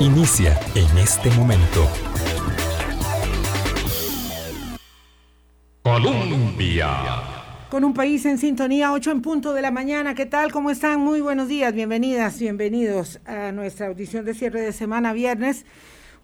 [0.00, 1.88] Inicia en este momento.
[5.82, 6.88] Colombia.
[7.70, 10.14] Con un país en sintonía, 8 en punto de la mañana.
[10.14, 10.52] ¿Qué tal?
[10.52, 11.00] ¿Cómo están?
[11.00, 11.72] Muy buenos días.
[11.72, 15.64] Bienvenidas, bienvenidos a nuestra audición de cierre de semana viernes.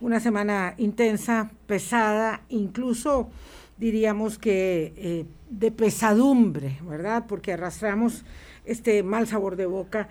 [0.00, 3.30] Una semana intensa, pesada, incluso
[3.78, 7.24] diríamos que eh, de pesadumbre, ¿verdad?
[7.26, 8.24] Porque arrastramos
[8.66, 10.08] este mal sabor de boca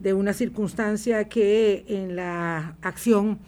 [0.00, 3.38] de una circunstancia que en la acción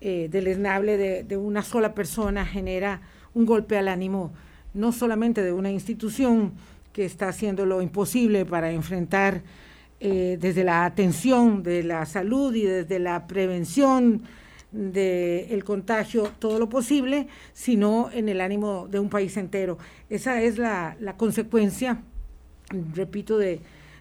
[0.00, 3.02] eh, deleznable de, de, una sola persona genera
[3.34, 4.32] un golpe al ánimo,
[4.72, 6.54] no solamente de una institución
[6.92, 9.42] que está haciendo lo imposible para enfrentar
[10.02, 14.22] eh, desde la atención de la salud y desde la prevención
[14.72, 19.76] del contagio todo lo posible, sino en el ánimo de un país entero.
[20.08, 22.00] Esa es la, la consecuencia,
[22.94, 23.60] repito, de,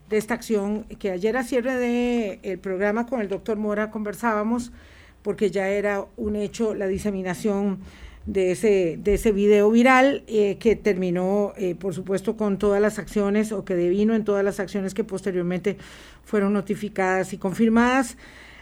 [0.09, 4.71] de esta acción que ayer a cierre del el programa con el doctor Mora conversábamos
[5.21, 7.79] porque ya era un hecho la diseminación
[8.25, 12.99] de ese, de ese video viral eh, que terminó, eh, por supuesto, con todas las
[12.99, 15.77] acciones o que devino en todas las acciones que posteriormente
[16.23, 18.17] fueron notificadas y confirmadas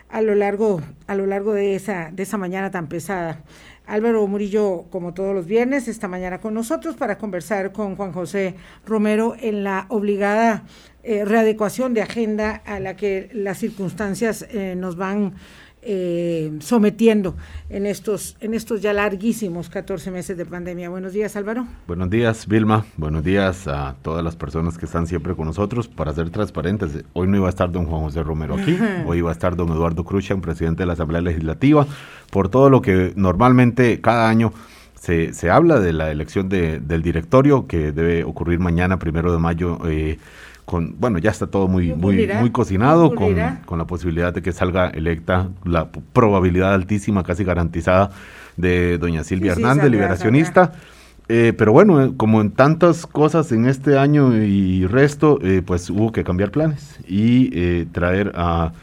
[0.10, 3.44] a lo largo, a lo largo de, esa, de esa mañana tan pesada.
[3.86, 8.56] Álvaro Murillo, como todos los viernes, esta mañana con nosotros para conversar con Juan José
[8.86, 10.64] Romero en la obligada
[11.10, 15.36] eh, readecuación de agenda a la que las circunstancias eh, nos van
[15.82, 17.38] eh, sometiendo
[17.70, 20.90] en estos, en estos ya larguísimos 14 meses de pandemia.
[20.90, 21.66] Buenos días, Álvaro.
[21.88, 22.84] Buenos días, Vilma.
[22.98, 25.88] Buenos días a todas las personas que están siempre con nosotros.
[25.88, 29.30] Para ser transparentes, hoy no iba a estar don Juan José Romero aquí, hoy iba
[29.30, 31.88] a estar don Eduardo Cruzan, presidente de la Asamblea Legislativa,
[32.32, 34.52] por todo lo que normalmente cada año
[35.00, 39.40] se, se habla de la elección de, del directorio que debe ocurrir mañana, primero de
[39.40, 39.80] mayo.
[39.88, 40.18] Eh,
[40.68, 43.34] con, bueno, ya está todo muy, muy, muy cocinado, con,
[43.66, 48.12] con, la posibilidad de que salga electa, la probabilidad altísima, casi garantizada,
[48.58, 50.74] de doña Silvia sí, Hernández, sí, liberacionista.
[51.30, 55.90] Eh, pero bueno, eh, como en tantas cosas en este año y resto, eh, pues
[55.90, 58.74] hubo que cambiar planes y eh, traer a,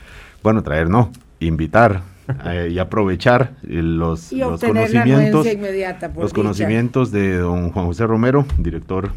[0.43, 2.01] bueno, traer no, invitar
[2.71, 6.35] y aprovechar los, y los conocimientos, los dicha.
[6.35, 9.11] conocimientos de don Juan José Romero, director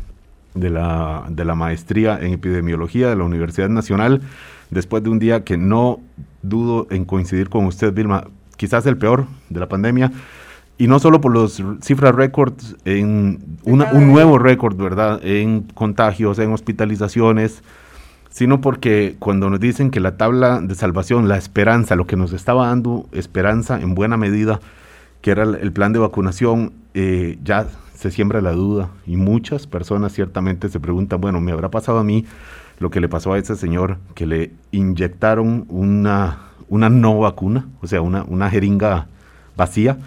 [0.60, 4.22] de la, de la maestría en epidemiología de la Universidad Nacional,
[4.70, 6.00] después de un día que no
[6.42, 8.26] dudo en coincidir con usted, Vilma,
[8.58, 10.12] quizás el peor de la pandemia,
[10.78, 16.38] y no solo por los cifras récords, en una, un nuevo récord, ¿verdad?, en contagios,
[16.40, 17.64] en hospitalizaciones,
[18.30, 22.34] sino porque cuando nos dicen que la tabla de salvación, la esperanza, lo que nos
[22.34, 24.60] estaba dando esperanza en buena medida,
[25.22, 27.66] que era el plan de vacunación, eh, ya
[27.98, 32.04] se siembra la duda y muchas personas ciertamente se preguntan, bueno, ¿me habrá pasado a
[32.04, 32.26] mí
[32.80, 37.88] lo que le pasó a ese señor que le inyectaron una, una no vacuna, o
[37.88, 39.08] sea, una, una jeringa
[39.56, 39.98] vacía?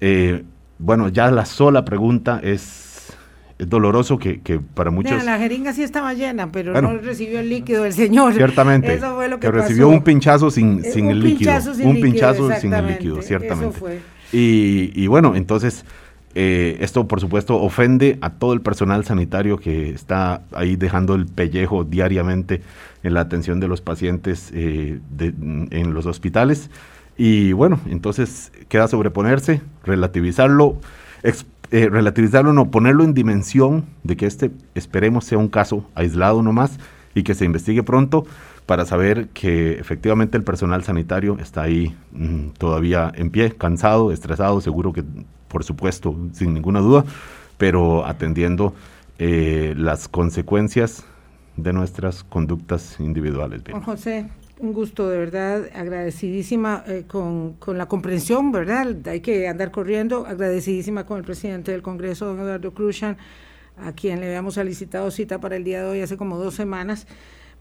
[0.00, 0.44] Eh,
[0.78, 3.12] bueno, ya la sola pregunta es,
[3.58, 5.10] es doloroso que, que, para muchos...
[5.10, 8.34] Mira, la jeringa sí estaba llena, pero bueno, no recibió el líquido del señor.
[8.34, 8.94] Ciertamente.
[8.94, 11.50] Eso fue lo que, que recibió un pinchazo sin, sin un el líquido.
[11.50, 13.76] Pinchazo sin un líquido, pinchazo sin el líquido, ciertamente.
[13.76, 14.00] Eso fue.
[14.32, 15.84] Y, y bueno, entonces
[16.34, 21.26] eh, esto, por supuesto, ofende a todo el personal sanitario que está ahí dejando el
[21.26, 22.62] pellejo diariamente
[23.02, 26.70] en la atención de los pacientes eh, en los hospitales.
[27.16, 30.78] Y bueno, entonces queda sobreponerse, relativizarlo,
[31.22, 36.78] eh, relativizarlo, no, ponerlo en dimensión de que este, esperemos, sea un caso aislado nomás
[37.14, 38.24] y que se investigue pronto
[38.64, 44.60] para saber que efectivamente el personal sanitario está ahí mmm, todavía en pie, cansado, estresado,
[44.60, 45.04] seguro que
[45.52, 47.04] por supuesto, sin ninguna duda,
[47.58, 48.74] pero atendiendo
[49.18, 51.04] eh, las consecuencias
[51.56, 53.62] de nuestras conductas individuales.
[53.62, 53.82] Bien.
[53.82, 58.96] José, un gusto de verdad, agradecidísima eh, con, con, la comprensión, ¿verdad?
[59.06, 63.18] Hay que andar corriendo, agradecidísima con el presidente del Congreso, don Eduardo Cruzan,
[63.76, 67.06] a quien le habíamos solicitado cita para el día de hoy hace como dos semanas.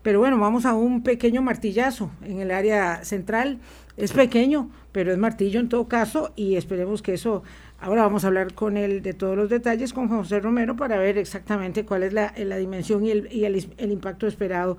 [0.02, 3.60] Pero bueno, vamos a un pequeño martillazo en el área central.
[3.98, 7.44] Es pequeño, pero es martillo en todo caso y esperemos que eso
[7.82, 11.18] Ahora vamos a hablar con él de todos los detalles con José Romero para ver
[11.18, 14.78] exactamente cuál es la, la dimensión y, el, y el, el, impacto esperado.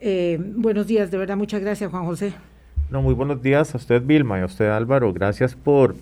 [0.00, 2.32] Eh, buenos días, de verdad, muchas gracias, Juan José.
[2.90, 5.12] No, muy buenos días a usted, Vilma, y a usted, Álvaro.
[5.12, 5.94] Gracias por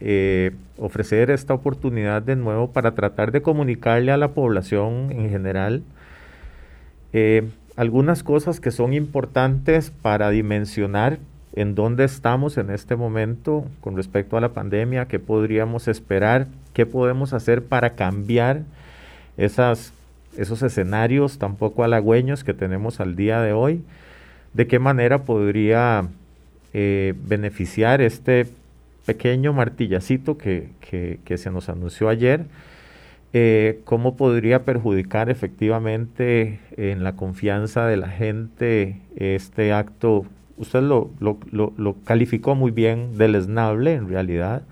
[0.00, 5.82] eh, ofrecer esta oportunidad de nuevo para tratar de comunicarle a la población en general
[7.14, 11.20] eh, algunas cosas que son importantes para dimensionar
[11.52, 16.86] en dónde estamos en este momento con respecto a la pandemia, qué podríamos esperar, qué
[16.86, 18.62] podemos hacer para cambiar
[19.36, 19.92] esos
[20.62, 23.82] escenarios tan poco halagüeños que tenemos al día de hoy,
[24.54, 26.08] de qué manera podría
[26.72, 28.46] eh, beneficiar este
[29.06, 32.44] pequeño martillacito que, que, se nos anunció ayer,
[33.32, 40.26] eh, cómo podría perjudicar efectivamente en la confianza de la gente este acto.
[40.60, 44.62] Usted lo, lo, lo, calificó muy bien, deleznable en realidad,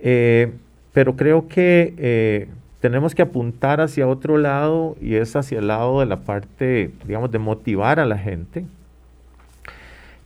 [0.00, 0.52] eh,
[0.92, 2.48] pero creo que eh,
[2.80, 7.30] tenemos que apuntar hacia otro lado y es hacia el lado de la parte, digamos,
[7.30, 8.64] de motivar a la gente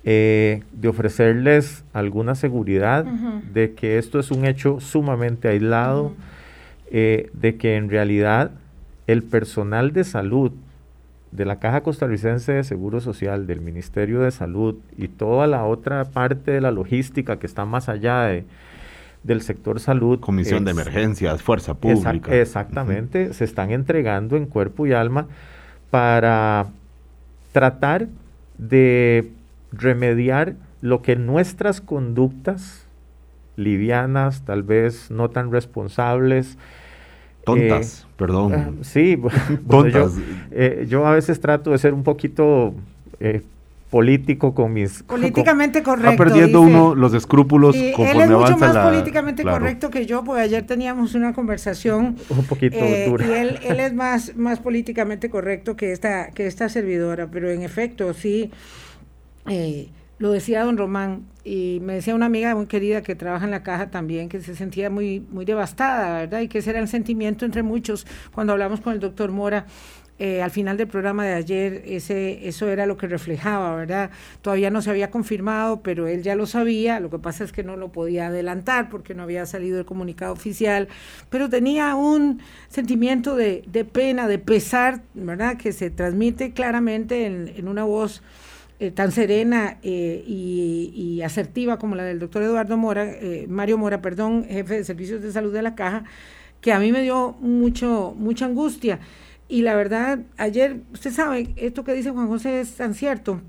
[0.07, 6.13] eh, de ofrecerles alguna seguridad de que esto es un hecho sumamente aislado,
[6.91, 8.51] eh, de que en realidad
[9.07, 10.53] el personal de salud
[11.35, 16.05] de la Caja Costarricense de Seguro Social, del Ministerio de Salud y toda la otra
[16.05, 18.45] parte de la logística que está más allá de,
[19.25, 20.21] del sector salud.
[20.21, 22.33] Comisión de emergencias, fuerza pública.
[22.37, 25.27] exactamente, se están entregando en cuerpo y alma
[25.91, 26.69] para
[27.51, 28.07] tratar
[28.57, 29.33] de
[29.73, 32.87] remediar lo que nuestras conductas
[33.57, 36.59] livianas, tal vez no tan responsables,
[37.45, 38.55] Tontas, eh, perdón.
[38.55, 39.19] Ah, sí,
[39.69, 40.13] Tontas.
[40.51, 42.75] Eh, yo, a veces trato de ser un poquito
[43.21, 43.43] eh,
[43.91, 45.03] político con mis...
[45.05, 46.11] Políticamente correcto.
[46.11, 50.43] Va perdiendo uno los escrúpulos sí, Él es mucho más políticamente correcto que yo, porque
[50.43, 52.17] ayer teníamos una conversación...
[52.29, 53.27] Un poquito dura.
[53.27, 57.63] Y él, él es más, más políticamente correcto que esta, que esta servidora, pero en
[57.63, 58.51] efecto, sí
[59.49, 59.89] eh,
[60.25, 63.63] lo decía don Román, y me decía una amiga muy querida que trabaja en la
[63.63, 66.41] caja también, que se sentía muy, muy devastada, ¿verdad?
[66.41, 68.07] Y que ese era el sentimiento entre muchos.
[68.33, 69.67] Cuando hablamos con el doctor Mora,
[70.19, 74.09] eh, al final del programa de ayer, ese, eso era lo que reflejaba, ¿verdad?
[74.41, 77.63] Todavía no se había confirmado, pero él ya lo sabía, lo que pasa es que
[77.63, 80.89] no lo podía adelantar porque no había salido el comunicado oficial,
[81.29, 85.59] pero tenía un sentimiento de, de pena, de pesar, ¿verdad?
[85.59, 88.23] Que se transmite claramente en, en una voz
[88.81, 94.03] eh, tan serena eh, y, asertiva como la del doctor Eduardo Mora, eh, Mario Mora,
[94.03, 96.05] perdón, jefe de servicios de salud de la caja,
[96.61, 98.99] que a mí me dio mucho, mucha angustia.
[99.49, 103.41] Y la verdad, ayer, usted sabe, esto que dice Juan José es tan cierto.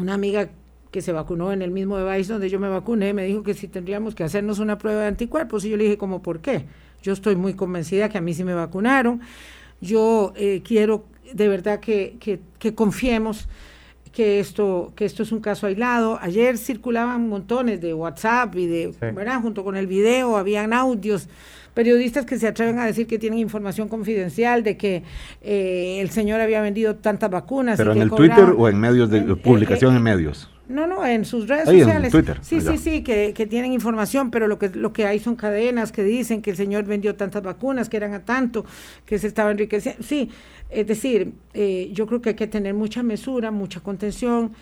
[0.00, 0.48] Una amiga
[0.90, 3.68] que se vacunó en el mismo device donde yo me vacuné, me dijo que si
[3.68, 5.64] tendríamos que hacernos una prueba de anticuerpos.
[5.66, 6.64] Y yo le dije, ¿cómo por qué?
[7.02, 9.20] Yo estoy muy convencida que a mí sí me vacunaron.
[9.82, 10.32] Yo
[10.64, 12.16] quiero de verdad que,
[12.58, 13.46] que confiemos
[14.14, 16.18] que esto, que esto es un caso aislado.
[16.22, 19.40] Ayer circulaban montones de WhatsApp y de, ¿verdad?
[19.42, 21.28] Junto con el video, habían audios,
[21.74, 25.02] periodistas que se atreven a decir que tienen información confidencial de que
[25.42, 27.76] eh, el señor había vendido tantas vacunas.
[27.76, 30.48] ¿Pero en el Twitter o en medios de eh, publicación en medios?
[30.68, 32.06] No, no, en sus redes sociales.
[32.06, 32.38] En Twitter.
[32.42, 35.92] Sí, sí, sí, que, que, tienen información, pero lo que, lo que hay son cadenas
[35.92, 38.64] que dicen que el señor vendió tantas vacunas, que eran a tanto,
[39.04, 40.02] que se estaba enriqueciendo.
[40.02, 40.30] Sí,
[40.70, 44.52] es decir, eh, yo creo que hay que tener mucha mesura, mucha contención,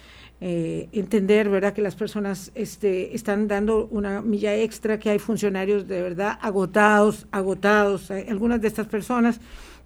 [0.41, 5.87] eh, entender, ¿verdad?, que las personas este, están dando una milla extra, que hay funcionarios
[5.87, 8.11] de verdad agotados, agotados.
[8.11, 9.41] algunas de estas personas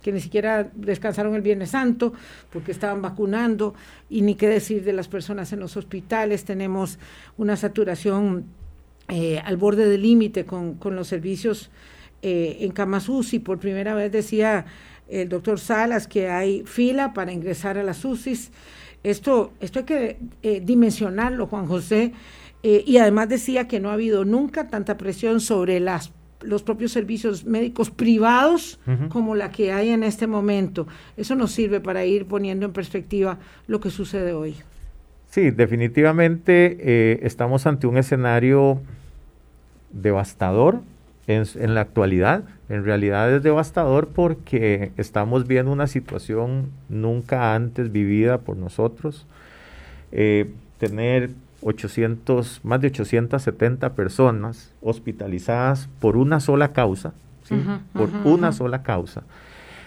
[0.06, 2.12] que ni siquiera descansaron el Viernes Santo
[2.52, 3.74] porque estaban vacunando
[4.08, 6.44] y ni qué decir de las personas en los hospitales.
[6.44, 7.00] Tenemos
[7.36, 8.44] una saturación
[9.08, 11.72] eh, al borde del límite con, con, los servicios
[12.22, 13.40] eh, en camas UCI.
[13.40, 14.66] Por primera vez decía
[15.08, 18.52] el doctor Salas que hay fila para ingresar a las UCIs.
[19.02, 22.12] Esto, esto hay que eh, dimensionarlo, Juan José.
[22.62, 26.12] y además decía que no ha habido nunca tanta presión sobre las
[26.46, 30.86] los propios servicios médicos privados como la que hay en este momento.
[31.16, 34.54] Eso nos sirve para ir poniendo en perspectiva lo que sucede hoy.
[35.30, 38.80] Sí, definitivamente eh, estamos ante un escenario
[39.92, 40.80] devastador
[41.26, 42.44] en, en, la actualidad.
[42.68, 49.26] En realidad es devastador porque estamos viendo una situación nunca antes vivida por nosotros.
[50.12, 51.30] Eh, tener
[51.62, 57.12] 800, más de 870 personas hospitalizadas por una sola causa,
[57.92, 59.22] por una sola causa,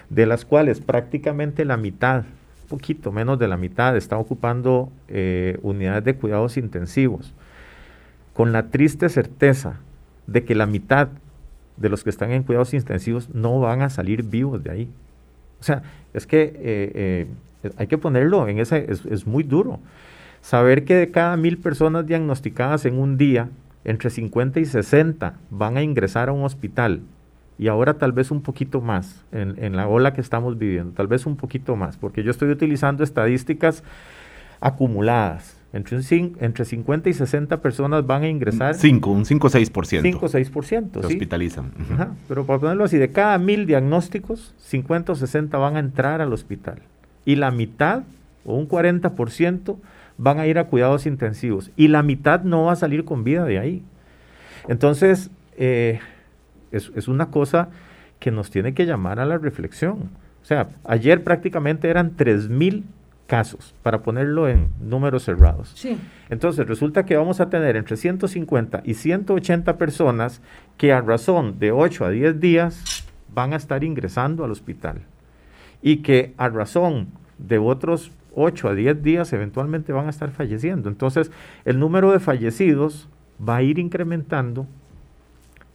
[0.10, 2.24] de las cuales prácticamente la mitad,
[2.68, 7.34] poquito menos de la mitad, está ocupando eh, unidades de cuidados intensivos,
[8.34, 9.80] con la triste certeza
[10.28, 11.10] de que la mitad
[11.78, 14.90] de los que están en cuidados intensivos no van a salir vivos de ahí.
[15.60, 15.84] O sea,
[16.14, 17.28] es que eh,
[17.64, 19.80] eh, hay que ponerlo en ese, es, es muy duro.
[20.42, 23.50] Saber que de cada mil personas diagnosticadas en un día,
[23.84, 27.02] entre 50 y 60 van a ingresar a un hospital
[27.60, 31.26] y ahora tal vez un poquito más en, la ola que estamos viviendo, tal vez
[31.26, 33.84] un poquito más, porque yo estoy utilizando estadísticas
[34.62, 35.58] acumuladas.
[35.72, 36.00] Entre,
[36.40, 38.74] entre 50 y 60 personas van a ingresar.
[38.74, 40.02] 5, un 5 o 6%.
[40.02, 41.02] 5 o 6%.
[41.02, 41.72] Se hospitalizan.
[42.28, 46.34] pero para ponerlo así, de cada mil diagnósticos, 50 o 60 van a entrar al
[46.34, 46.80] hospital.
[47.26, 48.04] Y la mitad,
[48.46, 49.76] o un 40%,
[50.20, 53.46] van a ir a cuidados intensivos y la mitad no va a salir con vida
[53.46, 53.84] de ahí.
[54.68, 56.00] Entonces, eh,
[56.72, 57.70] es, es una cosa
[58.20, 60.10] que nos tiene que llamar a la reflexión.
[60.42, 62.84] O sea, ayer prácticamente eran 3.000
[63.28, 65.72] casos, para ponerlo en números cerrados.
[65.76, 65.98] Sí.
[66.30, 70.42] Entonces, resulta que vamos a tener entre 150 y 180 personas
[70.78, 75.04] que a razón de 8 a 10 días van a estar ingresando al hospital
[75.82, 77.08] y que a razón
[77.38, 80.90] de otros 8 a 10 días eventualmente van a estar falleciendo.
[80.90, 81.32] Entonces,
[81.66, 83.10] el número de fallecidos
[83.48, 84.68] va a ir incrementando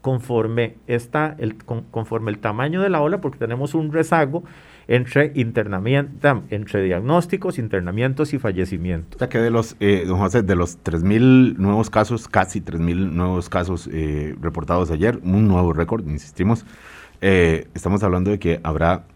[0.00, 4.44] conforme, está el, con, conforme el tamaño de la ola, porque tenemos un rezago
[4.86, 9.16] entre internamiento, entre diagnósticos, internamientos y fallecimientos.
[9.16, 13.12] O sea que de los, eh, don José, de los 3.000 nuevos casos, casi 3.000
[13.12, 16.66] nuevos casos eh, reportados ayer, un nuevo récord, insistimos,
[17.22, 19.06] eh, estamos hablando de que habrá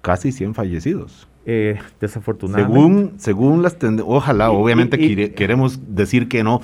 [0.00, 1.28] casi 100 fallecidos.
[1.44, 2.72] Eh, desafortunadamente.
[2.72, 6.60] Según, según las tendencias, ojalá, y, obviamente y, y, queremos decir que no,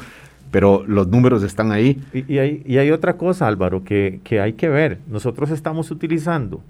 [0.51, 2.01] pero los números están ahí.
[2.13, 4.99] Y, y, hay, y hay otra cosa, Álvaro, que, que hay que ver.
[5.09, 6.63] Nosotros estamos utilizando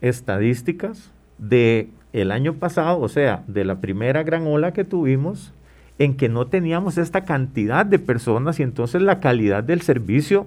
[0.00, 5.52] estadísticas de el año pasado, o sea, de la primera gran ola que tuvimos,
[5.98, 10.46] en que no teníamos esta cantidad de personas y entonces la calidad del servicio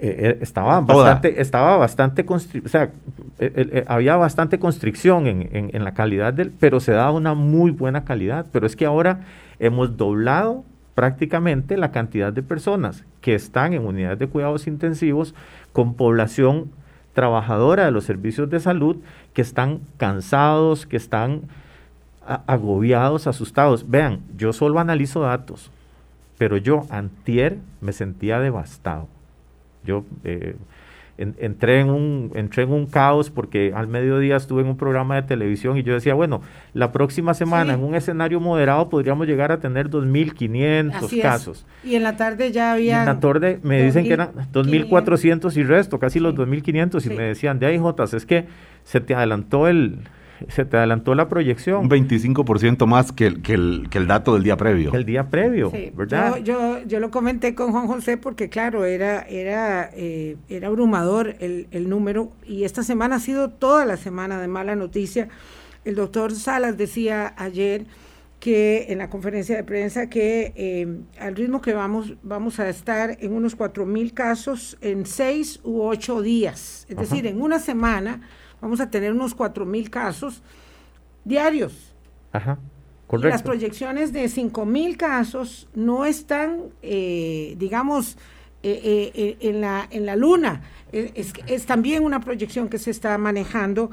[0.00, 2.84] eh, estaba, bastante, estaba bastante, o sea,
[3.40, 7.34] eh, eh, había bastante constricción en, en, en, la calidad del, pero se daba una
[7.34, 8.46] muy buena calidad.
[8.52, 9.20] Pero es que ahora
[9.58, 10.64] hemos doblado
[10.94, 15.34] prácticamente la cantidad de personas que están en unidades de cuidados intensivos
[15.72, 16.70] con población
[17.12, 18.98] trabajadora de los servicios de salud
[19.32, 21.42] que están cansados, que están
[22.46, 23.90] agobiados, asustados.
[23.90, 25.72] Vean, yo solo analizo datos,
[26.36, 29.08] pero yo antier me sentía devastado.
[29.88, 30.54] Yo eh,
[31.16, 35.16] en, entré, en un, entré en un caos porque al mediodía estuve en un programa
[35.16, 36.42] de televisión y yo decía, bueno,
[36.74, 37.80] la próxima semana sí.
[37.80, 41.66] en un escenario moderado podríamos llegar a tener 2.500 casos.
[41.82, 43.00] Y en la tarde ya había...
[43.00, 46.20] en la tarde me dicen que eran 2.400 y resto, casi sí.
[46.20, 48.46] los 2.500 y me decían, de ahí Jotas, es que
[48.84, 49.98] se te adelantó el,
[50.48, 51.80] se te adelantó la proyección.
[51.80, 54.92] Un 25% más que el, que, el, que el dato del día previo.
[54.92, 55.92] El día previo, sí.
[55.94, 56.36] ¿verdad?
[56.36, 61.36] Yo, yo, yo, lo comenté con Juan José porque, claro, era, era, eh, era abrumador
[61.40, 65.28] el, el, número y esta semana ha sido toda la semana de mala noticia.
[65.84, 67.86] El doctor Salas decía ayer
[68.40, 73.16] que en la conferencia de prensa que eh, al ritmo que vamos vamos a estar
[73.20, 77.02] en unos cuatro mil casos en seis u ocho días, es Ajá.
[77.02, 78.20] decir, en una semana
[78.60, 80.42] vamos a tener unos 4 mil casos
[81.24, 81.94] diarios.
[82.32, 82.58] Ajá.
[83.06, 83.28] Correcto.
[83.28, 88.18] Y las proyecciones de 5 mil casos no están, eh, digamos,
[88.62, 90.62] eh, eh, en, la, en la luna.
[90.92, 93.90] Es, es, también una proyección que se está manejando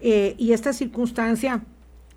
[0.00, 1.62] y esta circunstancia,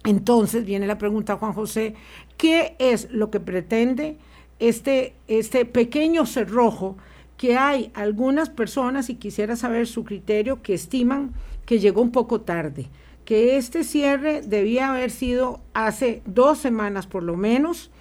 [0.03, 1.95] entonces viene la pregunta, Juan José,
[2.37, 4.17] ¿qué es lo que pretende
[4.59, 6.97] este, este pequeño cerrojo
[7.37, 11.33] que hay algunas personas, y quisiera saber su criterio, que estiman
[11.71, 12.89] que llegó un poco tarde,
[13.23, 17.91] que este cierre debía haber sido hace dos semanas por lo menos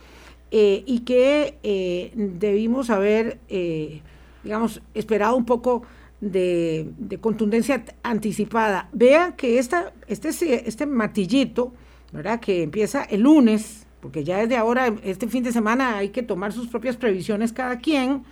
[0.50, 4.00] eh, y que eh, debimos haber, eh,
[4.42, 5.84] digamos, esperado un poco
[6.20, 8.88] de, de, contundencia anticipada.
[8.92, 10.30] Vean que esta, este,
[10.68, 11.72] este matillito,
[12.10, 12.40] ¿verdad?
[12.40, 16.52] Que empieza el lunes, porque ya desde ahora, este fin de semana hay que tomar
[16.52, 18.24] sus propias previsiones cada quien,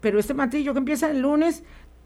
[0.00, 1.62] pero este matillo que empieza el lunes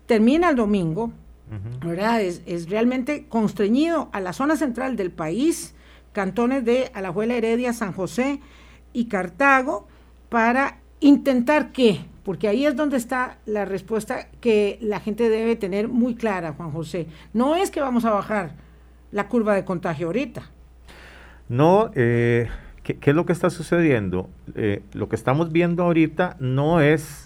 [0.06, 1.12] termina el domingo,
[1.50, 1.88] uh -huh.
[1.88, 2.20] ¿verdad?
[2.20, 5.74] Es, es, realmente constreñido a la zona central del país,
[6.12, 8.40] cantones de Alajuela, Heredia, San José
[8.92, 9.86] y Cartago,
[10.28, 15.88] para intentar qué, porque ahí es donde está la respuesta que la gente debe tener
[15.88, 17.06] muy clara, Juan José.
[17.32, 18.54] No es que vamos a bajar
[19.12, 20.50] la curva de contagio ahorita.
[21.48, 22.48] No, eh,
[22.82, 24.28] ¿qué, ¿qué, es lo que está sucediendo?
[24.56, 27.25] Eh, lo que estamos viendo ahorita no es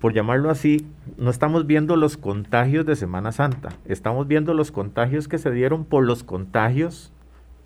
[0.00, 0.86] por llamarlo así,
[1.18, 5.84] no estamos viendo los contagios de Semana Santa, estamos viendo los contagios que se dieron
[5.84, 7.12] por los contagios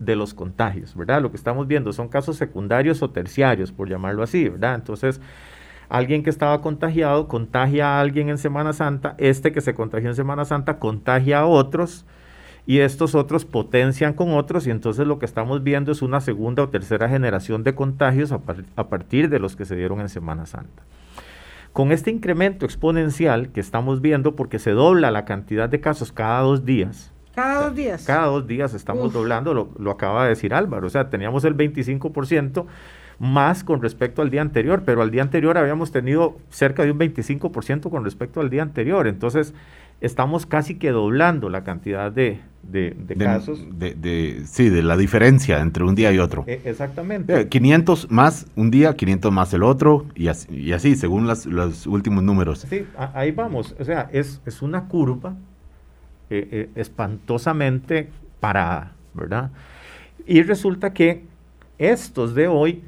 [0.01, 1.23] de los contagios, ¿verdad?
[1.23, 4.75] Lo que estamos viendo son casos secundarios o terciarios, por llamarlo así, ¿verdad?
[4.75, 5.21] Entonces,
[5.89, 10.17] alguien que estaba contagiado contagia a alguien en Semana Santa, este que se contagió en
[10.17, 12.05] Semana Santa contagia a otros
[12.67, 16.65] y estos otros potencian con otros y entonces lo que estamos viendo es una segunda
[16.65, 18.41] o tercera generación de contagios a,
[18.75, 20.83] a partir de los que se dieron en Semana Santa.
[21.75, 26.41] Con este incremento exponencial que estamos viendo, porque se dobla la cantidad de casos cada
[26.41, 27.13] dos días.
[27.35, 28.05] Cada dos días.
[28.07, 29.13] Cada dos días estamos Uf.
[29.13, 30.87] doblando, lo, lo, acaba de decir Álvaro.
[30.87, 32.67] O sea, teníamos el 25%
[33.19, 36.99] más con respecto al día anterior, pero al día anterior habíamos tenido cerca de un
[37.01, 39.09] 25% con respecto al día anterior.
[39.09, 39.53] Entonces,
[40.05, 42.41] estamos casi que doblando la cantidad de,
[43.19, 43.65] casos.
[43.79, 46.45] De, sí, de la diferencia entre un día y otro.
[46.47, 47.49] E, exactamente.
[47.49, 52.67] 500 más un día, 500 más el otro, y así, según los últimos números.
[52.69, 53.75] Sí, ahí vamos.
[53.79, 55.35] O sea, es, es una curva
[56.31, 59.51] eh, eh, espantosamente parada, ¿verdad?
[60.27, 61.25] Y resulta que
[61.79, 62.83] estos de hoy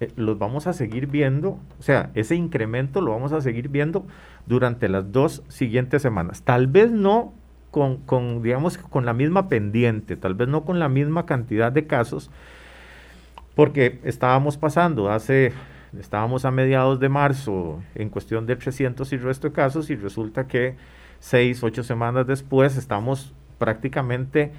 [0.00, 4.06] eh, los vamos a seguir viendo, o sea, ese incremento lo vamos a seguir viendo
[4.46, 6.42] durante las dos siguientes semanas.
[6.42, 7.32] Tal vez no
[7.70, 11.86] con, con, digamos, con la misma pendiente, tal vez no con la misma cantidad de
[11.86, 12.30] casos,
[13.54, 15.52] porque estábamos pasando hace,
[15.98, 20.46] estábamos a mediados de marzo en cuestión de 300 y resto de casos y resulta
[20.46, 20.76] que
[21.18, 24.52] seis, ocho semanas después estamos prácticamente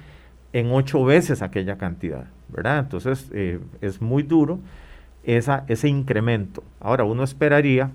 [0.52, 2.80] en ocho veces aquella cantidad, ¿verdad?
[2.80, 4.60] Entonces eh, es muy duro
[5.24, 6.62] esa, ese incremento.
[6.80, 7.90] Ahora uno esperaría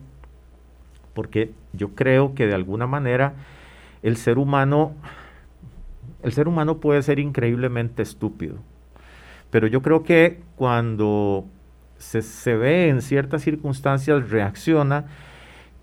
[1.14, 3.34] porque yo creo que de alguna manera
[4.04, 4.94] el ser humano,
[6.22, 8.58] el ser humano puede ser increíblemente estúpido,
[9.50, 11.46] pero yo creo que cuando
[11.98, 15.06] se, se ve en ciertas circunstancias reacciona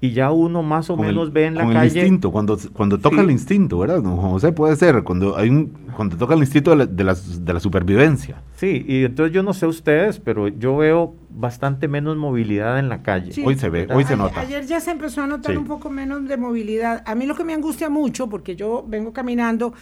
[0.03, 2.01] y ya uno más o menos ve en la con calle.
[2.01, 4.03] El instinto, cuando, cuando toca el instinto, ¿verdad?
[4.03, 7.61] Don José puede ser, cuando hay un, cuando toca el instinto de la, de la,
[7.61, 8.43] supervivencia.
[8.57, 13.03] Sí, y entonces yo no sé ustedes, pero yo veo bastante menos movilidad en la
[13.03, 13.33] calle.
[13.45, 14.41] hoy se ve, hoy se nota.
[14.41, 17.05] Ayer ya se empezó a notar un poco menos de movilidad.
[17.07, 19.73] A mí lo que me angustia mucho, porque yo vengo caminando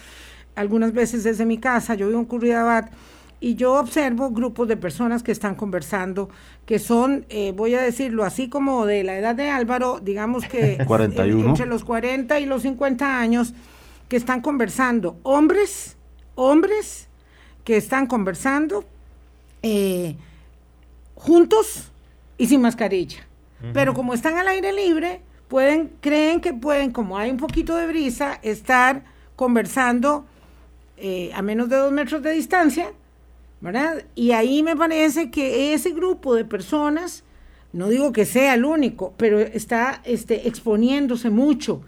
[0.55, 2.91] algunas veces desde mi casa, yo vivo en Curridabat,
[3.41, 6.29] y yo observo grupos de personas que están conversando,
[6.67, 10.79] que son, eh, voy a decirlo así como de la edad de Álvaro, digamos que
[10.87, 11.49] 41.
[11.49, 13.55] entre los 40 y los 50 años,
[14.09, 15.97] que están conversando, hombres,
[16.35, 17.09] hombres
[17.65, 18.85] que están conversando
[19.63, 20.17] eh,
[21.15, 21.91] juntos
[22.37, 23.27] y sin mascarilla.
[23.75, 27.87] Pero como están al aire libre, pueden, creen que pueden, como hay un poquito de
[27.87, 29.05] brisa, estar
[29.37, 30.25] conversando
[30.97, 32.91] eh, a menos de dos metros de distancia
[33.61, 34.05] ¿verdad?
[34.15, 37.25] Y ahí me parece que ese grupo de personas,
[37.73, 41.83] no digo que sea el único, pero está este, exponiéndose mucho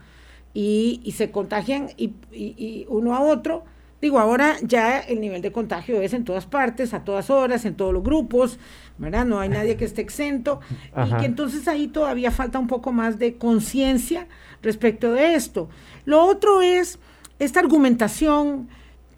[0.54, 3.64] y, se contagian y, uno a otro.
[4.00, 7.76] Digo, ahora ya el nivel de contagio es en todas partes, a todas horas, en
[7.76, 8.58] todos los grupos,
[8.98, 9.24] ¿verdad?
[9.24, 10.60] No hay nadie que esté exento.
[11.06, 14.26] Y que entonces ahí todavía falta un poco más de conciencia
[14.60, 15.68] respecto de esto.
[16.04, 16.98] Lo otro es
[17.38, 18.68] esta argumentación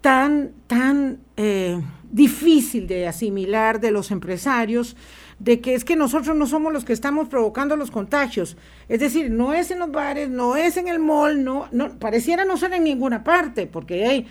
[0.01, 1.81] tan, tan eh,
[2.15, 4.95] difícil de asimilar de los empresarios,
[5.37, 8.55] de que es que nosotros no somos los que estamos provocando los contagios.
[8.87, 12.45] Es decir, no es en los bares, no es en el mall, no, no pareciera
[12.45, 14.27] no ser en ninguna parte, porque hay...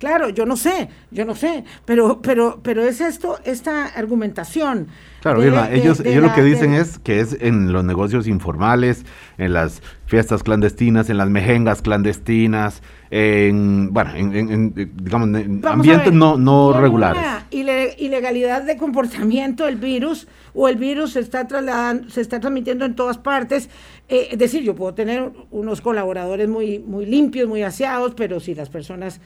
[0.00, 4.86] Claro, yo no sé, yo no sé, pero, pero, pero es esto, esta argumentación.
[5.20, 9.04] Claro, ellos, ellos lo que dicen es que es en los negocios informales,
[9.36, 15.28] en las fiestas clandestinas, en las mejengas clandestinas, en, bueno, en, digamos,
[15.64, 17.22] ambientes no, no regulares.
[17.50, 22.94] ilegalidad de comportamiento del virus o el virus se está trasladando, se está transmitiendo en
[22.94, 23.68] todas partes.
[24.08, 28.54] Eh, es decir, yo puedo tener unos colaboradores muy, muy limpios, muy aseados, pero si
[28.54, 29.20] las personas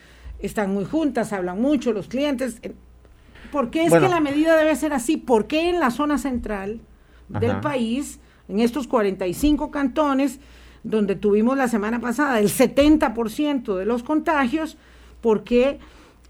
[0.47, 2.59] están muy juntas, hablan mucho, los clientes.
[2.63, 2.75] Eh,
[3.51, 5.17] ¿Por qué es que la medida debe ser así?
[5.17, 6.81] ¿Por qué en la zona central
[7.29, 10.41] del país, en estos 45 cantones,
[10.83, 14.77] donde tuvimos la semana pasada el 70% de los contagios,
[15.21, 15.79] por qué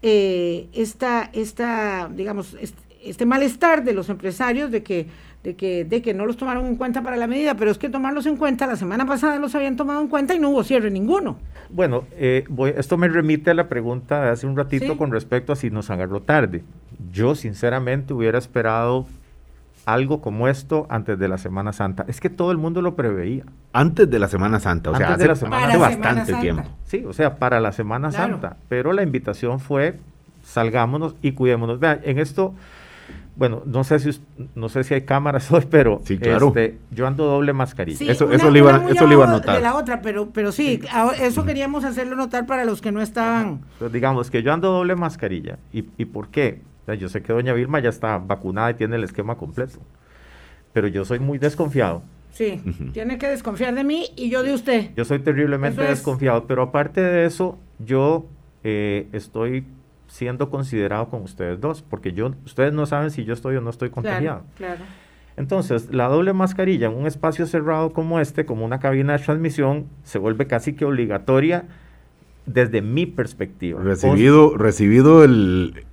[0.01, 2.55] eh, esta, esta, digamos,
[3.03, 5.07] este, malestar de los empresarios de que,
[5.45, 7.87] de, que, de que no los tomaron en cuenta para la medida, pero es que
[7.87, 10.89] tomarlos en cuenta, la semana pasada los habían tomado en cuenta y no hubo cierre
[10.89, 11.37] ninguno.
[11.69, 15.53] Bueno, eh, voy, esto me remite a la pregunta de hace un ratito con respecto
[15.53, 16.63] a si nos agarró tarde.
[17.11, 19.05] Yo sinceramente hubiera esperado
[19.85, 22.05] algo como esto antes de la Semana Santa.
[22.07, 23.43] Es que todo el mundo lo preveía.
[23.71, 26.63] Antes de la Semana Santa, o sea, hace, bastante tiempo.
[26.85, 28.57] Sí, o sea, para la Semana Santa.
[28.67, 29.99] Pero la invitación fue
[30.43, 31.79] salgámonos y cuidémonos.
[31.79, 32.55] Vean, en esto
[33.35, 34.19] bueno, no sé si
[34.55, 38.11] no sé si hay cámaras hoy, pero este, yo ando doble mascarilla.
[38.11, 39.55] eso, eso, le iba, eso le iba a notar.
[39.55, 40.79] De la otra, pero, pero sí,
[41.19, 43.61] eso queríamos hacerlo notar para los que no estaban.
[43.91, 45.57] digamos que yo ando doble mascarilla.
[45.73, 46.61] ¿Y, y por qué?
[46.93, 49.79] yo sé que doña Vilma ya está vacunada y tiene el esquema completo.
[50.71, 52.03] Pero yo soy muy desconfiado.
[52.31, 54.91] Sí, tiene que desconfiar de mí y yo de usted.
[54.95, 58.25] Yo soy terriblemente desconfiado, pero aparte de eso, yo
[58.63, 59.65] eh, estoy
[60.15, 63.69] siendo considerado con ustedes dos, porque yo, ustedes no saben si yo estoy o no
[63.69, 64.43] estoy contagiado.
[64.55, 64.85] Claro,
[65.35, 69.87] Entonces, la doble mascarilla en un espacio cerrado como este, como una cabina de transmisión,
[70.05, 71.65] se vuelve casi que obligatoria
[72.45, 73.81] desde mi perspectiva.
[73.81, 75.83] Recibido, recibido el,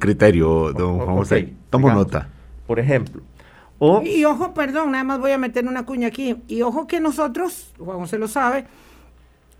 [0.00, 1.52] criterio, don Juan José.
[1.70, 2.30] Tomo nota.
[2.66, 3.22] Por ejemplo.
[4.04, 6.42] y, ojo, perdón, nada más voy a meter una cuña aquí.
[6.48, 8.64] Y ojo que nosotros, Juan José lo sabe,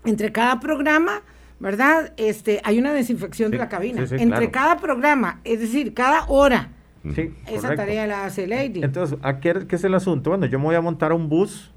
[0.03, 1.21] entre cada programa,
[1.59, 2.13] ¿verdad?
[2.17, 4.03] Este, hay una desinfección de la cabina.
[4.11, 6.69] entre cada programa, es decir, cada hora.
[7.15, 8.83] Sí, Esa tarea la hace Lady.
[8.83, 10.31] Entonces, qué, ¿qué es el asunto?
[10.31, 11.71] Bueno, yo me voy a montar a un bus,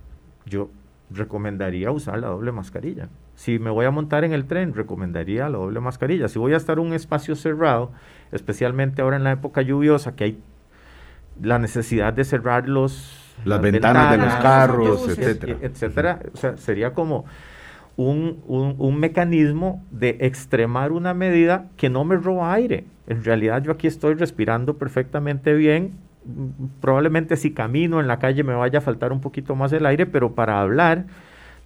[0.47, 0.71] yo
[1.11, 3.09] recomendaría usar la doble mascarilla.
[3.35, 6.29] Si me voy a montar en el tren, recomendaría la doble mascarilla.
[6.29, 7.93] Si voy a estar en un espacio cerrado,
[8.31, 10.43] especialmente ahora en la época lluviosa, que hay
[11.41, 15.57] la necesidad de cerrar los, las, ventanas, de los carros, etcétera.
[15.61, 16.21] etcétera.
[16.33, 17.25] O sea, sería como
[17.97, 22.85] un, un, mecanismo de extremar una medida que no me roba aire.
[23.07, 25.93] En realidad yo aquí estoy respirando perfectamente bien.
[26.81, 30.07] Probablemente si camino en la calle me vaya a faltar un poquito más el aire,
[30.07, 31.07] pero para hablar,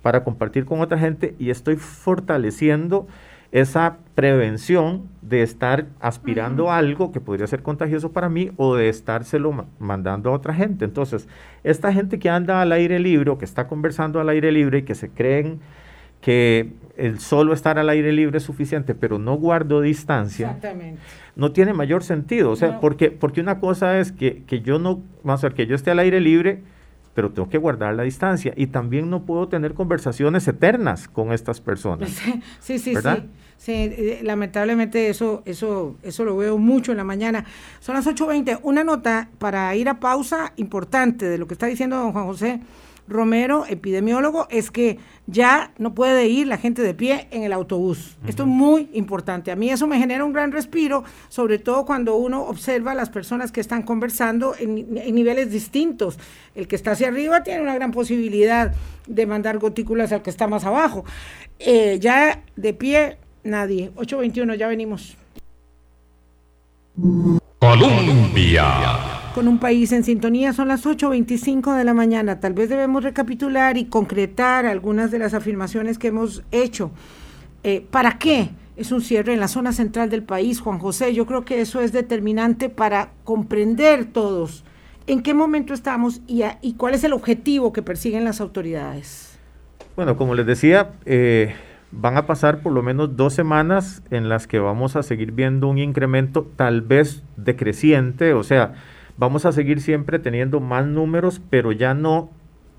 [0.03, 3.07] para compartir con otra gente y estoy fortaleciendo
[3.53, 9.67] esa prevención de estar aspirando algo que podría ser contagioso para mí o de estárselo
[9.79, 10.85] mandando a otra gente.
[10.85, 11.29] Entonces,
[11.65, 14.83] esta gente que anda al aire libre o que está conversando al aire libre y
[14.83, 15.61] que se creen
[16.27, 20.59] que el solo estar al aire libre es suficiente, pero no guardo distancia,
[21.37, 22.51] no tiene mayor sentido.
[22.51, 25.69] O sea, porque, porque una cosa es que, que yo no, vamos a ver, que
[25.69, 26.65] yo esté al aire libre,
[27.15, 31.61] pero tengo que guardar la distancia y también no puedo tener conversaciones eternas con estas
[31.61, 32.11] personas.
[32.59, 33.09] Sí, sí, sí.
[33.57, 37.45] Sí, eh, lamentablemente eso, eso, eso lo veo mucho en la mañana.
[37.79, 38.59] Son las 8.20.
[38.65, 42.61] Una nota para ir a pausa importante de lo que está diciendo don Juan José
[43.09, 48.17] Romero, epidemiólogo, es que ya no puede ir la gente de pie en el autobús.
[48.27, 49.51] Esto es muy importante.
[49.51, 53.11] A mí eso me genera un gran respiro, sobre todo cuando uno observa a las
[53.11, 56.19] personas que están conversando en, niveles distintos.
[56.55, 58.73] El que está hacia arriba tiene una gran posibilidad
[59.07, 61.05] de mandar gotículas al que está más abajo.
[61.59, 63.91] Eh, ya de pie, nadie.
[63.97, 65.17] 821, ya venimos.
[67.59, 70.55] Colombia con un país en sintonía.
[70.55, 72.41] Son las 8.25 de la mañana.
[72.41, 76.91] Tal vez debemos recapitular y concretar algunas de las afirmaciones que hemos hecho.
[77.63, 81.13] Eh, ¿Para qué es un cierre en la zona central del país, Juan José?
[81.13, 84.65] Yo creo que eso es determinante para comprender todos
[85.07, 89.39] en qué momento estamos y, cuál es el objetivo que persiguen las autoridades.
[89.97, 91.55] Bueno, como les decía, eh,
[91.93, 95.69] van a pasar por lo menos dos semanas en las que vamos a seguir viendo
[95.69, 98.73] un incremento tal vez decreciente, o sea,
[99.17, 102.31] vamos a seguir siempre teniendo más números, pero ya no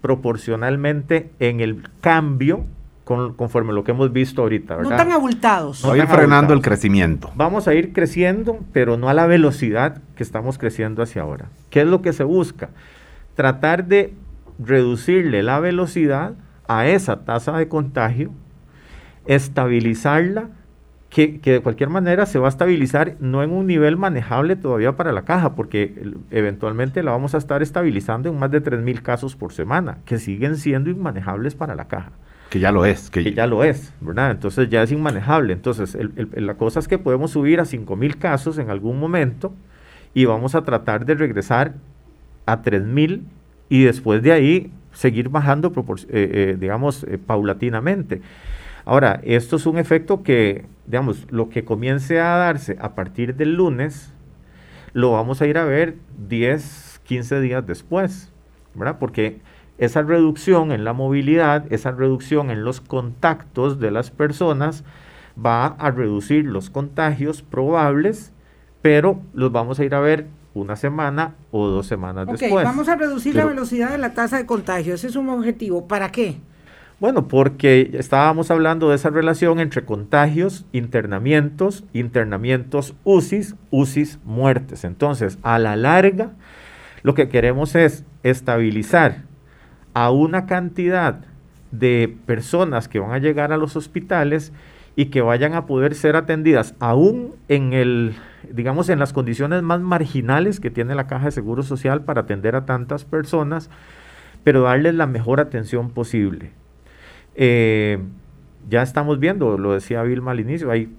[0.01, 2.65] proporcionalmente en el cambio
[3.03, 4.75] con, conforme lo que hemos visto ahorita.
[4.75, 4.91] ¿verdad?
[4.91, 5.83] No tan abultados.
[5.83, 7.31] No ir frenando el crecimiento.
[7.35, 11.45] Vamos a ir creciendo, pero no a la velocidad que estamos creciendo hacia ahora.
[11.69, 12.69] ¿Qué es lo que se busca?
[13.35, 14.13] Tratar de
[14.59, 16.33] reducirle la velocidad
[16.67, 18.31] a esa tasa de contagio,
[19.25, 20.49] estabilizarla
[21.09, 25.11] que, de cualquier manera se va a estabilizar no en un nivel manejable todavía para
[25.11, 29.53] la caja, porque eventualmente la vamos a estar estabilizando en más de 3.000 casos por
[29.53, 32.11] semana, que siguen siendo inmanejables para la caja.
[32.49, 33.09] Que ya lo es.
[33.09, 34.31] Que, ya lo es, ¿verdad?
[34.31, 35.53] Entonces ya es inmanejable.
[35.53, 35.97] Entonces
[36.35, 39.53] la cosa es que podemos subir a 5.000 casos en algún momento
[40.13, 41.73] y vamos a tratar de regresar
[42.45, 43.21] a 3.000
[43.69, 48.21] y después de ahí seguir bajando, eh, eh, digamos, eh, paulatinamente.
[48.85, 53.53] Ahora, esto es un efecto que, digamos, lo que comience a darse a partir del
[53.55, 54.13] lunes,
[54.93, 55.97] lo vamos a ir a ver
[56.27, 58.31] 10, 15 días después,
[58.73, 58.97] ¿verdad?
[58.97, 59.41] Porque
[59.77, 64.83] esa reducción en la movilidad, esa reducción en los contactos de las personas,
[65.37, 68.33] va a reducir los contagios probables,
[68.81, 72.65] pero los vamos a ir a ver una semana o dos semanas después.
[72.65, 75.87] Vamos a reducir la velocidad de la tasa de contagio, ese es un objetivo.
[75.87, 76.37] ¿Para qué?
[76.99, 84.83] Bueno, porque estábamos hablando de esa relación entre contagios, internamientos, internamientos UCIs, UCIs muertes.
[84.83, 86.31] Entonces, a la larga,
[87.03, 89.25] lo que queremos es estabilizar
[89.93, 91.19] a una cantidad
[91.69, 94.51] de personas que van a llegar a los hospitales
[94.95, 98.15] y que vayan a poder ser atendidas aún en el
[98.51, 102.55] digamos en las condiciones más marginales que tiene la Caja de Seguro Social para atender
[102.55, 103.69] a tantas personas,
[104.43, 106.53] pero darles la mejor atención posible.
[107.37, 107.99] Eh,
[108.67, 110.89] ya estamos viendo, lo decía Vilma al inicio, hay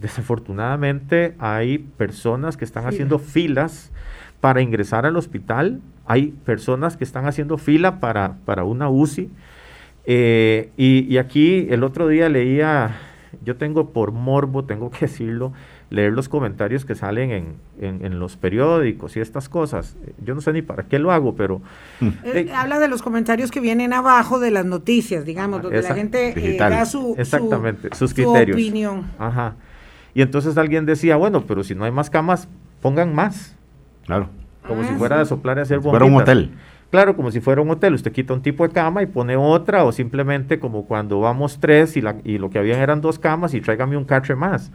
[0.00, 3.92] desafortunadamente hay personas que están haciendo filas
[4.40, 9.30] para ingresar al hospital, hay personas que están haciendo fila para, para una UCI.
[10.04, 12.96] Eh, y, y, aquí el otro día leía,
[13.44, 15.52] yo tengo por morbo, tengo que decirlo,
[15.92, 19.96] leer los comentarios que salen en, los periódicos y estas cosas.
[20.24, 21.60] Yo no sé ni para qué lo hago, pero...
[22.00, 22.08] Mm.
[22.24, 26.32] Eh, habla de los comentarios que vienen abajo de las noticias, digamos, donde la gente
[26.36, 28.56] eh, da su, Exactamente, sus criterios.
[28.56, 29.10] opinión.
[29.18, 29.56] Ajá.
[30.14, 32.48] Y entonces alguien decía, bueno, pero si no hay más camas,
[32.80, 33.56] pongan más.
[34.06, 34.28] Claro.
[34.66, 36.00] Como si ah, fuera de soplar y hacer bombitas.
[36.00, 36.50] Fuera un hotel.
[36.90, 39.84] Claro, como si fuera un hotel, usted quita un tipo de cama y pone otra,
[39.84, 43.54] o simplemente como cuando vamos tres y, la, y lo que habían eran dos camas
[43.54, 44.70] y tráigame un catre más.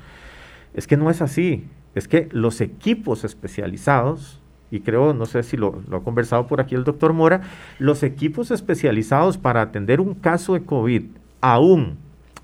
[0.73, 1.65] Es que no es así.
[1.95, 6.75] Es que los equipos especializados, y creo, no sé si lo, ha conversado por aquí
[6.75, 7.41] el doctor Mora,
[7.79, 11.03] los equipos especializados para atender un caso de COVID,
[11.41, 11.97] aún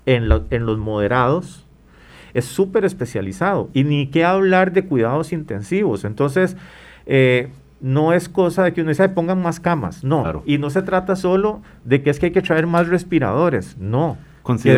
[0.06, 1.66] en, en los moderados,
[2.32, 3.70] es súper especializado.
[3.72, 6.04] Y ni qué hablar de cuidados intensivos.
[6.04, 6.56] Entonces,
[7.06, 10.42] eh, no es cosa de que uno dice, pongan más camas, no.
[10.46, 14.16] Y no se trata solo de que es que hay que traer más respiradores, no.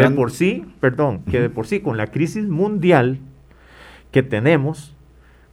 [0.01, 3.21] Que de por sí, perdón, que de por sí con la crisis mundial
[4.17, 4.95] que tenemos,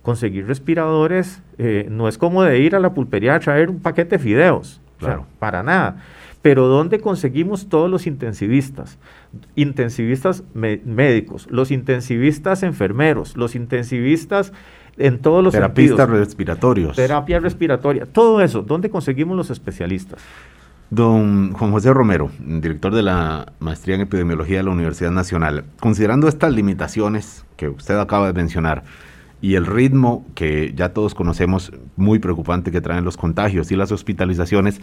[0.04, 4.15] conseguir respiradores eh, no es como de ir a la pulpería a traer un paquete
[4.15, 5.26] de fideos, claro.
[5.38, 5.97] para nada.
[6.41, 8.97] Pero ¿dónde conseguimos todos los intensivistas?
[9.56, 14.54] Intensivistas médicos, los intensivistas enfermeros, los intensivistas
[14.95, 16.95] en todos los Terapistas respiratorios.
[16.95, 18.62] Terapia respiratoria, todo eso.
[18.62, 20.21] ¿Dónde conseguimos los especialistas?
[20.93, 26.27] Don Juan José Romero, director de la maestría en epidemiología de la Universidad Nacional, considerando
[26.27, 28.84] estas limitaciones que usted acaba de mencionar
[29.41, 33.91] y el ritmo que ya todos conocemos muy preocupante que traen los contagios y las
[33.91, 34.82] hospitalizaciones,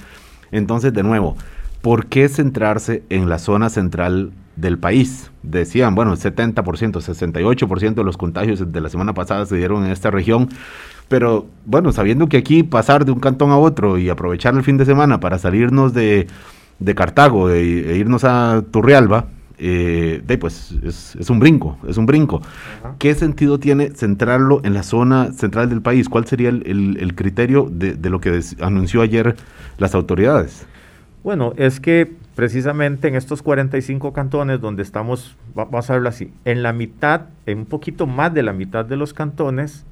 [0.51, 1.37] entonces de nuevo,
[1.81, 5.31] ¿por qué centrarse en la zona central del país.
[5.43, 9.91] Decían, bueno, el 70%, 68% de los contagios de la semana pasada se dieron en
[9.91, 10.49] esta región.
[11.11, 14.77] Pero bueno, sabiendo que aquí pasar de un cantón a otro y aprovechar el fin
[14.77, 16.29] de semana para salirnos de,
[16.95, 19.27] Cartago e, e, irnos a Turrialba,
[19.59, 22.41] eh, pues es, un brinco, es un brinco.
[23.01, 26.09] ¿Qué sentido tiene centrarlo en la zona central del país?
[26.09, 29.35] ¿Cuál sería el, criterio de, de, lo que anunció ayer
[29.79, 30.65] las autoridades?
[31.25, 36.63] Bueno, es que precisamente en estos 45 cantones donde estamos, vamos a verlo así, en
[36.63, 39.85] la mitad, en un poquito más de la mitad de los cantones,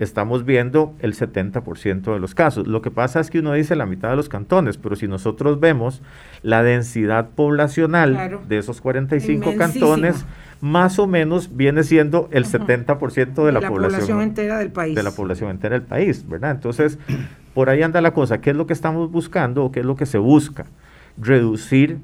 [0.00, 2.66] estamos viendo el 70% de los casos.
[2.66, 5.60] Lo que pasa es que uno dice la mitad de los cantones, pero si nosotros
[5.60, 6.02] vemos
[6.42, 10.26] la densidad poblacional de esos 45 cantones,
[10.60, 14.94] más o menos viene siendo el 70% de la, población, entera del país.
[14.94, 16.50] De la población entera del país, ¿verdad?
[16.50, 16.98] Entonces,
[17.54, 18.40] por ahí anda la cosa.
[18.40, 20.66] ¿Qué es lo que estamos buscando o qué es lo que se busca?
[21.20, 21.98] reducir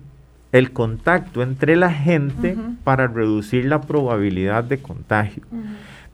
[0.52, 5.42] el contacto entre la gente para reducir la probabilidad de contagio.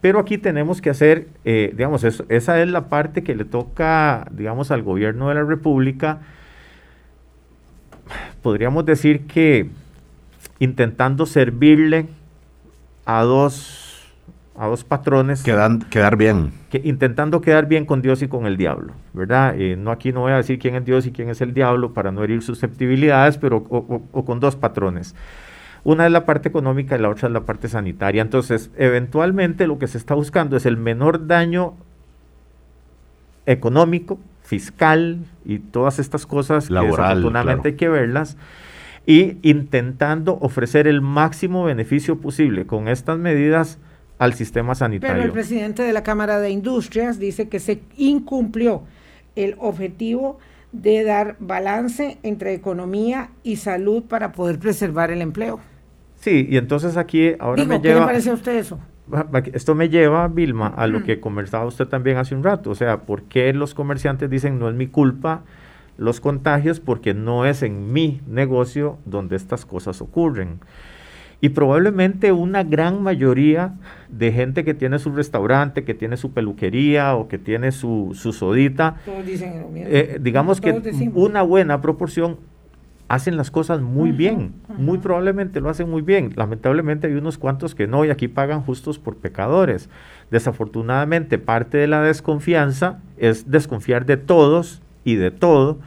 [0.03, 4.71] Pero aquí tenemos que hacer, eh, digamos, esa es la parte que le toca, digamos,
[4.71, 6.19] al gobierno de la República.
[8.43, 9.71] Podríamos decir que
[10.59, 12.09] intentando servirle
[13.07, 13.93] a dos
[14.57, 15.43] a dos patrones.
[15.91, 16.53] quedar bien.
[16.71, 19.55] Que, intentando quedar bien con Dios y con el diablo, ¿verdad?
[19.59, 21.95] Eh, no aquí no voy a decir quién es Dios y quién es el diablo
[21.95, 25.15] para no herir susceptibilidades, pero o, con dos patrones.
[25.85, 28.23] Una es la parte económica y la otra es la parte sanitaria.
[28.23, 31.75] Entonces, eventualmente lo que se está buscando es el menor daño
[33.47, 38.37] económico, fiscal y todas estas cosas Laboral, que desafortunadamente hay que verlas
[39.07, 43.79] y intentando ofrecer el máximo beneficio posible con estas medidas
[44.19, 45.17] al sistema sanitario.
[45.17, 48.85] Pero el presidente de la Cámara de Industrias dice que se incumplió
[49.35, 50.39] el objetivo
[50.71, 55.61] de dar balance entre economía y salud para poder preservar el empleo.
[56.23, 57.83] Sí, y entonces aquí ahora me lleva...
[57.83, 58.79] ¿Qué le parece a usted eso?
[59.53, 62.71] Esto me lleva, Vilma, a lo que conversaba usted también hace un rato.
[62.71, 65.43] O sea, ¿por qué los comerciantes dicen no es mi culpa
[65.99, 66.79] los contagios?
[66.79, 70.61] Porque no es en mi negocio donde estas cosas ocurren.
[71.41, 73.75] Y probablemente una gran mayoría
[74.09, 78.33] de gente que tiene su restaurante, que tiene su peluquería o que tiene su, su
[78.33, 78.99] sodita,
[79.75, 80.81] eh, digamos que
[81.15, 82.39] una buena proporción
[83.13, 86.33] hacen las cosas muy bien, muy probablemente lo hacen muy bien.
[86.35, 89.91] Lamentablemente hay unos cuantos que no y aquí pagan justos por pecadores.
[90.31, 95.79] Desafortunadamente parte de la desconfianza es desconfiar de todos y de todo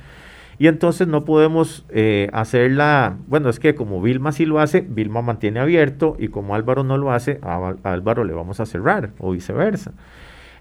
[0.60, 5.24] y entonces no podemos eh, hacerla, bueno, es que como Vilma sí lo hace, Vilma
[5.24, 9.32] mantiene abierto y como Álvaro no lo hace, a, Álvaro le vamos a cerrar o
[9.32, 9.94] viceversa.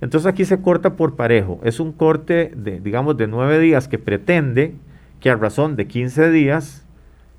[0.01, 1.61] Entonces aquí se corta por parejo.
[1.63, 4.75] Es un corte de, digamos, de nueve días que pretende
[5.21, 6.87] que a razón de 15 días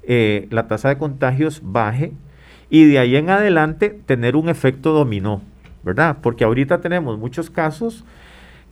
[0.03, 2.13] eh, la tasa de contagios baje
[2.69, 5.41] y de ahí en adelante tener un efecto dominó,
[5.83, 6.17] ¿verdad?
[6.21, 8.05] Porque ahorita tenemos muchos casos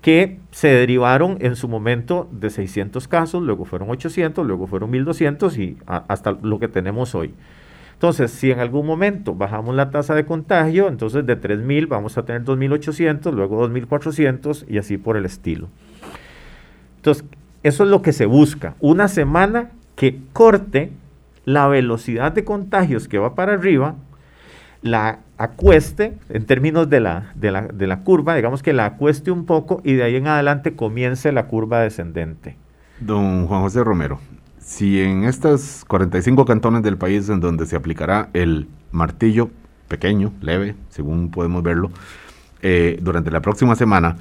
[0.01, 5.57] que se derivaron en su momento de 600 casos, luego fueron 800, luego fueron 1200
[5.57, 7.33] y hasta lo que tenemos hoy.
[7.93, 12.25] Entonces, si en algún momento bajamos la tasa de contagio, entonces de 3000 vamos a
[12.25, 15.69] tener 2800, luego 2400 y así por el estilo.
[16.97, 17.23] Entonces,
[17.63, 20.91] eso es lo que se busca, una semana que corte
[21.45, 23.95] la velocidad de contagios que va para arriba,
[24.81, 29.31] la acueste en términos de la, de la, de la curva, digamos que la acueste
[29.31, 32.57] un poco y de ahí en adelante comience la curva descendente.
[32.99, 34.19] Don Juan José Romero,
[34.59, 39.49] si en estos 45 cantones del país en donde se aplicará el martillo
[39.87, 41.91] pequeño, leve, según podemos verlo,
[42.61, 44.15] eh, durante la próxima semana,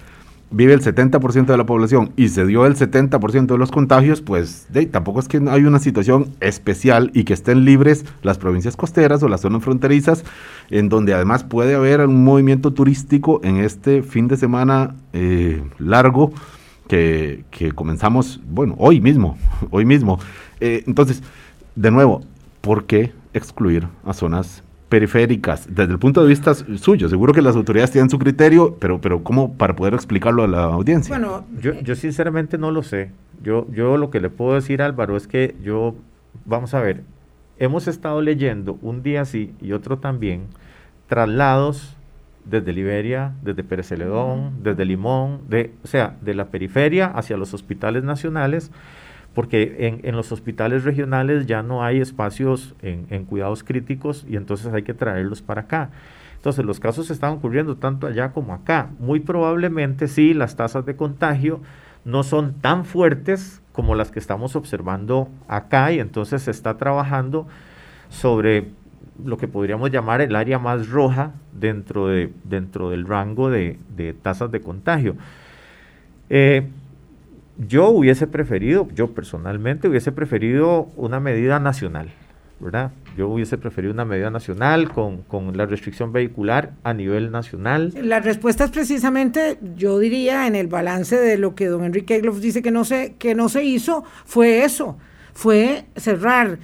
[0.53, 4.69] vive el 70% de la población y se dio el 70% de los contagios, pues
[4.91, 9.29] tampoco es que hay una situación especial y que estén libres las provincias costeras o
[9.29, 10.25] las zonas fronterizas,
[10.71, 16.33] en donde además puede haber un movimiento turístico en este fin de semana eh, largo
[16.89, 19.39] que, comenzamos, bueno, hoy mismo,
[19.71, 20.19] hoy mismo.
[20.61, 21.23] Eh, entonces,
[21.75, 22.23] de nuevo,
[22.61, 27.09] ¿por qué excluir a zonas periféricas, desde el punto de vista suyo.
[27.09, 30.65] Seguro que las autoridades tienen su criterio, pero, pero ¿cómo para poder explicarlo a la
[30.65, 31.17] audiencia?
[31.17, 33.11] Bueno, yo, yo sinceramente no lo sé.
[33.43, 35.95] Yo, yo lo que le puedo decir, Álvaro, es que yo,
[36.45, 37.05] vamos a ver,
[37.59, 40.43] hemos estado leyendo un día sí y otro también,
[41.07, 41.97] traslados
[42.45, 47.55] desde Liberia, desde Pérez Celedón, desde Limón, de, o sea, de la periferia hacia los
[47.55, 48.71] hospitales nacionales
[49.35, 54.83] porque en, los hospitales regionales ya no hay espacios en, cuidados críticos y entonces hay
[54.83, 55.91] que traerlos para acá.
[56.37, 58.91] Entonces los casos están ocurriendo tanto allá como acá.
[58.99, 61.61] Muy probablemente sí, las tasas de contagio
[62.05, 67.47] no son tan fuertes como las que estamos observando acá y entonces se está trabajando
[68.11, 68.67] sobre
[69.25, 73.79] lo que podríamos llamar el área más roja dentro, de, dentro del rango de,
[74.23, 75.17] tasas de contagio.
[76.29, 76.67] Eh,
[77.59, 82.11] yo hubiese preferido, yo personalmente hubiese preferido una medida nacional,
[82.61, 82.93] ¿verdad?
[83.17, 87.93] Yo hubiese preferido una medida nacional con, con, la restricción vehicular a nivel nacional.
[88.03, 92.41] La respuesta es precisamente, yo diría, en el balance de lo que don Enrique Egloff
[92.41, 94.97] dice que no se, que no se hizo, fue eso,
[95.35, 96.59] fue cerrar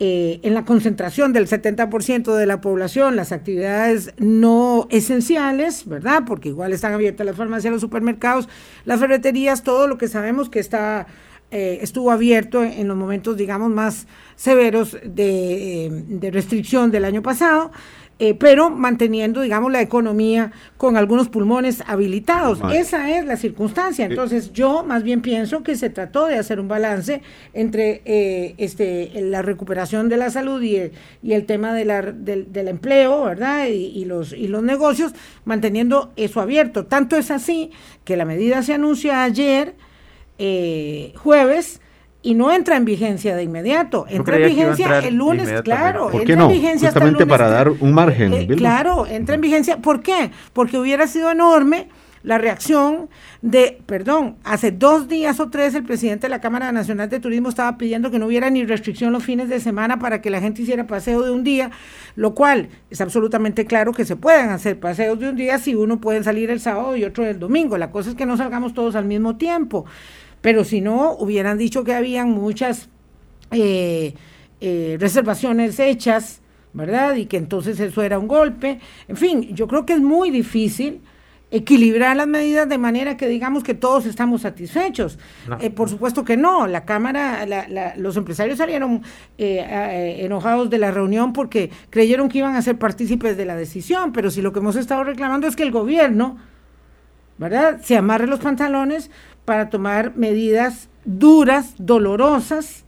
[0.00, 6.24] eh, en la concentración del 70% de la población, las actividades no esenciales, ¿verdad?
[6.26, 8.48] Porque igual están abiertas las farmacias, los supermercados,
[8.84, 11.06] las ferreterías, todo lo que sabemos que está
[11.50, 17.22] eh, estuvo abierto en los momentos, digamos, más severos de, eh, de restricción del año
[17.22, 17.70] pasado.
[18.20, 22.60] Eh, pero manteniendo, digamos, la economía con algunos pulmones habilitados.
[22.72, 24.06] Esa es la circunstancia.
[24.06, 27.22] Entonces, yo más bien pienso que se trató de hacer un balance
[27.54, 30.92] entre eh, este, la recuperación de la salud y el,
[31.24, 33.66] y el tema de la, del, empleo, ¿verdad?
[33.66, 35.12] Y, los, y los negocios,
[35.44, 36.86] manteniendo eso abierto.
[36.86, 37.72] Tanto es así
[38.04, 39.74] que la medida se anuncia ayer,
[40.38, 41.80] eh, jueves,
[42.24, 44.06] y no entra en vigencia de inmediato.
[44.08, 46.08] Entra en vigencia el lunes, claro.
[46.08, 46.48] ¿Por qué no?
[46.48, 48.32] Justamente para dar un margen.
[48.32, 49.76] Eh, claro, entra en vigencia.
[49.76, 50.30] ¿Por qué?
[50.54, 51.88] Porque hubiera sido enorme
[52.22, 53.10] la reacción
[53.42, 57.50] de, perdón, hace dos días o tres el presidente de la Cámara Nacional de Turismo
[57.50, 60.62] estaba pidiendo que no hubiera ni restricción los fines de semana para que la gente
[60.62, 61.70] hiciera paseo de un día,
[62.16, 66.00] lo cual es absolutamente claro que se pueden hacer paseos de un día si uno
[66.00, 67.76] puede salir el sábado y otro el domingo.
[67.76, 69.84] La cosa es que no salgamos todos al mismo tiempo.
[70.44, 72.90] Pero si no, hubieran dicho que habían muchas
[73.50, 74.12] eh,
[74.60, 76.42] eh, reservaciones hechas,
[76.74, 77.14] ¿verdad?
[77.14, 78.78] Y que entonces eso era un golpe.
[79.08, 81.00] En fin, yo creo que es muy difícil
[81.50, 85.18] equilibrar las medidas de manera que digamos que todos estamos satisfechos.
[85.60, 87.46] Eh, por supuesto que no, la Cámara,
[87.96, 89.00] los empresarios salieron
[89.38, 94.30] enojados de la reunión porque creyeron que iban a ser partícipes de la decisión, pero
[94.30, 96.36] si lo que hemos estado reclamando es que el gobierno,
[97.38, 99.10] ¿verdad?, se amarre los pantalones
[99.44, 102.84] para tomar medidas duras, dolorosas,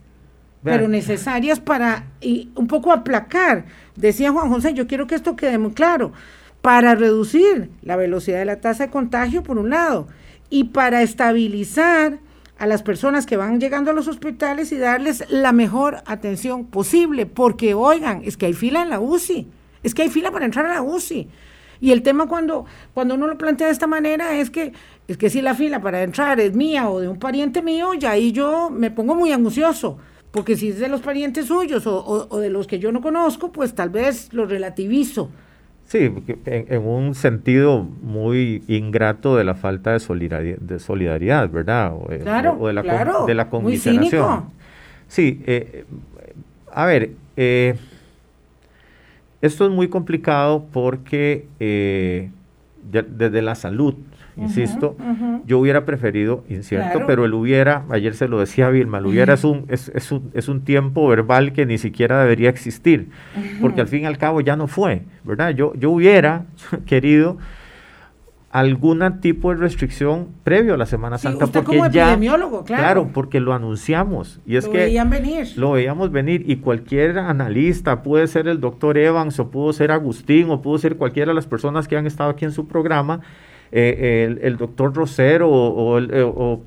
[0.63, 3.65] pero necesarias para y un poco aplacar.
[3.95, 6.11] Decía Juan José, yo quiero que esto quede muy claro,
[6.61, 10.07] para reducir la velocidad de la tasa de contagio, por un lado,
[10.49, 12.19] y para estabilizar
[12.57, 17.25] a las personas que van llegando a los hospitales y darles la mejor atención posible,
[17.25, 19.47] porque oigan, es que hay fila en la UCI,
[19.83, 21.29] es que hay fila para entrar a la UCI.
[21.79, 24.73] Y el tema cuando, cuando uno lo plantea de esta manera es que,
[25.07, 28.11] es que si la fila para entrar es mía o de un pariente mío, ya
[28.11, 29.97] ahí yo me pongo muy angucioso.
[30.31, 33.73] Porque si es de los parientes suyos o, de los que yo no conozco, pues
[33.73, 35.29] tal vez lo relativizo.
[35.85, 36.11] Sí,
[36.45, 41.93] en, un sentido muy ingrato de la falta de solidaridad, de solidaridad ¿verdad?
[41.93, 43.47] O, claro, o de la, claro, de la
[45.07, 45.85] Sí, eh,
[46.73, 47.75] a ver, eh,
[49.41, 52.29] esto es muy complicado porque eh,
[52.91, 53.95] desde la salud,
[54.37, 54.95] insisto,
[55.45, 59.43] yo hubiera preferido, incierto, pero el hubiera, ayer se lo decía Vilma, el hubiera es,
[59.43, 63.09] un, es, es, un, es un tiempo verbal que ni siquiera debería existir,
[63.61, 65.49] porque al fin y al cabo ya no fue, ¿verdad?
[65.49, 66.45] Yo, yo hubiera
[66.85, 67.37] querido
[68.59, 71.45] algún tipo de restricción previo a la Semana Santa.
[71.45, 72.83] porque como epidemiólogo, claro.
[72.83, 74.39] Claro, porque lo anunciamos.
[74.47, 75.47] Y es lo que veían venir.
[75.57, 76.43] Lo veíamos venir.
[76.49, 80.95] Y cualquier analista, puede ser el doctor Evans, o pudo ser Agustín, o pudo ser
[80.95, 83.21] cualquiera de las personas que han estado aquí en su programa,
[83.71, 86.61] eh, el, doctor Rosero o, eh, o,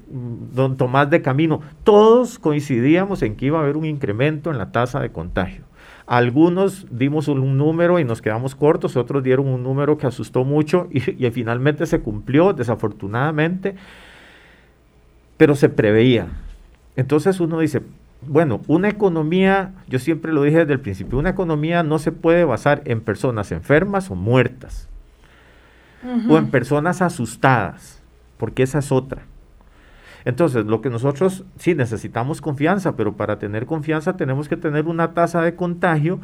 [0.52, 4.70] don Tomás de Camino, todos coincidíamos en que iba a haber un incremento en la
[4.70, 5.64] tasa de contagio.
[6.10, 10.88] Algunos dimos un número y nos quedamos cortos, otros dieron un número que asustó mucho
[10.90, 13.76] y, y finalmente se cumplió, desafortunadamente,
[15.36, 16.26] pero se preveía.
[16.96, 17.82] Entonces uno dice,
[18.26, 22.44] bueno, una economía, yo siempre lo dije desde el principio, una economía no se puede
[22.44, 24.88] basar en personas enfermas o muertas
[26.28, 28.02] o en personas asustadas,
[28.36, 29.22] porque esa es otra.
[30.24, 35.14] Entonces, lo que nosotros sí necesitamos confianza, pero para tener confianza tenemos que tener una
[35.14, 36.20] tasa de contagio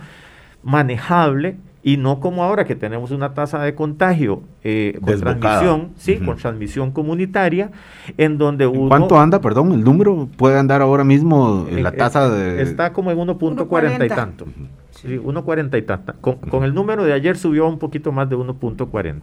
[0.63, 6.17] manejable y no como ahora que tenemos una tasa de contagio eh, con transmisión, sí,
[6.17, 7.71] con transmisión comunitaria,
[8.19, 8.89] en donde uno...
[8.89, 10.29] ¿Cuánto anda, perdón, el número?
[10.37, 12.61] ¿Puede andar ahora mismo en la tasa de...?
[12.61, 14.47] Está como en 1.40 y tanto.
[14.97, 16.15] Sí, 1.40 y tanto.
[16.21, 19.21] Con, el número de ayer subió un poquito más de 1.40.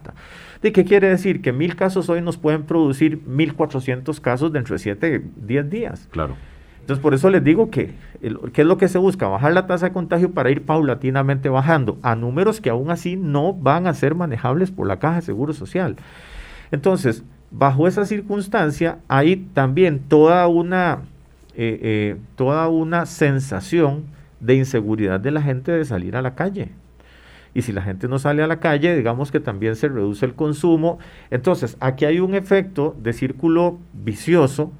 [0.61, 1.41] ¿De qué quiere decir?
[1.41, 6.07] Que mil casos hoy nos pueden producir 1.400 casos dentro de 7, 10 días.
[6.11, 6.35] Claro.
[6.79, 7.93] Entonces, por eso les digo que,
[8.51, 9.27] ¿qué es lo que se busca?
[9.27, 13.53] Bajar la tasa de contagio para ir paulatinamente bajando a números que aún así no
[13.53, 15.95] van a ser manejables por la Caja de Seguro Social.
[16.71, 21.03] Entonces, bajo esa circunstancia, hay también toda una,
[21.55, 24.03] eh, eh, toda una sensación
[24.45, 26.69] de inseguridad de la gente de salir a la calle.
[27.53, 30.33] Y si la gente no sale a la calle, digamos que también se reduce el
[30.33, 30.97] consumo.
[31.29, 34.71] Entonces, aquí hay un efecto de círculo vicioso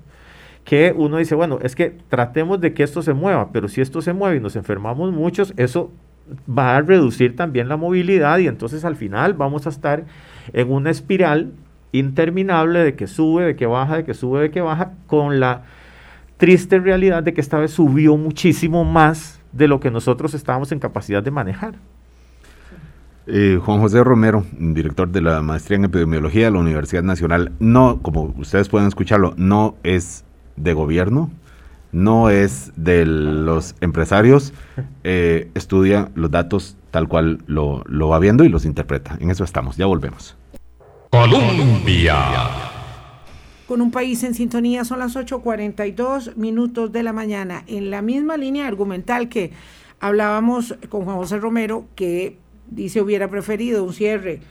[0.66, 4.02] que uno dice, bueno, es que tratemos de que esto se mueva, pero si esto
[4.02, 5.92] se mueve y nos enfermamos muchos, eso
[6.50, 10.06] va a reducir también la movilidad y entonces al final vamos a estar
[10.54, 11.52] en una espiral
[11.92, 15.64] interminable de que sube, de que baja, de que sube, de que baja, con la
[16.38, 20.80] triste realidad de que esta vez subió muchísimo más de lo que nosotros estábamos en
[20.80, 21.76] capacidad de manejar.
[23.26, 28.00] Eh, Juan José Romero, director de la maestría en epidemiología de la Universidad Nacional, no,
[28.02, 30.26] como ustedes pueden escucharlo, no es
[30.58, 31.32] de gobierno,
[31.94, 34.54] no es de los empresarios,
[35.06, 39.16] eh, estudia los datos tal cual lo, lo va viendo y los interpreta.
[39.22, 40.36] En eso estamos, ya volvemos.
[41.10, 42.73] Colombia.
[43.74, 47.64] Con un país en sintonía son las 8.42 minutos de la mañana.
[47.66, 49.50] En la misma línea argumental que
[50.00, 52.38] hablábamos con Juan José Romero, que
[52.70, 54.42] dice hubiera preferido un cierre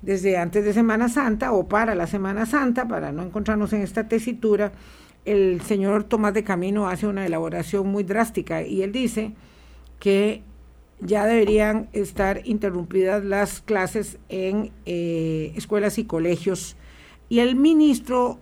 [0.00, 4.08] desde antes de Semana Santa o para la Semana Santa, para no encontrarnos en esta
[4.08, 4.72] tesitura
[5.26, 9.34] el señor Tomás de Camino hace una elaboración muy drástica y él dice
[10.00, 10.40] que
[10.98, 16.78] ya deberían estar interrumpidas las clases en eh, escuelas y colegios.
[17.28, 18.40] Y el ministro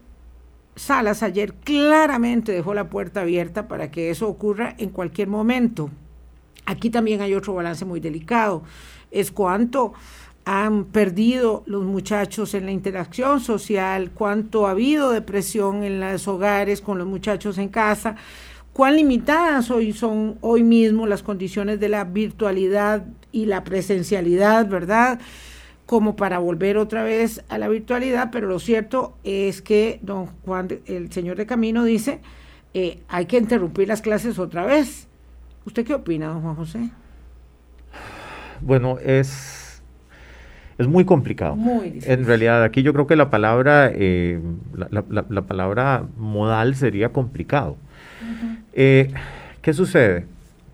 [0.81, 5.91] Salas ayer claramente dejó la puerta abierta para que eso ocurra en cualquier momento.
[6.65, 8.63] Aquí también hay otro balance muy delicado.
[9.11, 9.93] Es cuánto
[10.47, 16.81] han perdido los muchachos en la interacción social, cuánto ha habido depresión en los hogares
[16.81, 18.17] con los muchachos en casa,
[18.73, 25.21] cuán limitadas hoy son hoy mismo las condiciones de la virtualidad y la presencialidad, ¿verdad?
[25.91, 30.69] Como para volver otra vez a la virtualidad, pero lo cierto es que don Juan,
[30.87, 32.21] el señor de Camino dice,
[32.75, 35.09] eh, hay que interrumpir las clases otra vez.
[35.65, 36.91] ¿Usted qué opina, don Juan José?
[38.61, 39.83] Bueno, es
[40.79, 41.57] es muy complicado.
[41.83, 44.41] En realidad, aquí yo creo que la palabra, eh,
[44.73, 47.77] la, palabra modal sería complicado.
[48.75, 49.13] Eh,
[49.61, 50.27] ¿Qué sucede?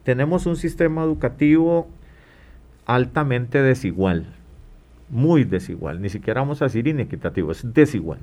[0.04, 1.88] Tenemos un sistema educativo
[2.84, 4.26] altamente desigual,
[5.08, 8.18] muy desigual, ni siquiera vamos a decir inequitativo, es desigual.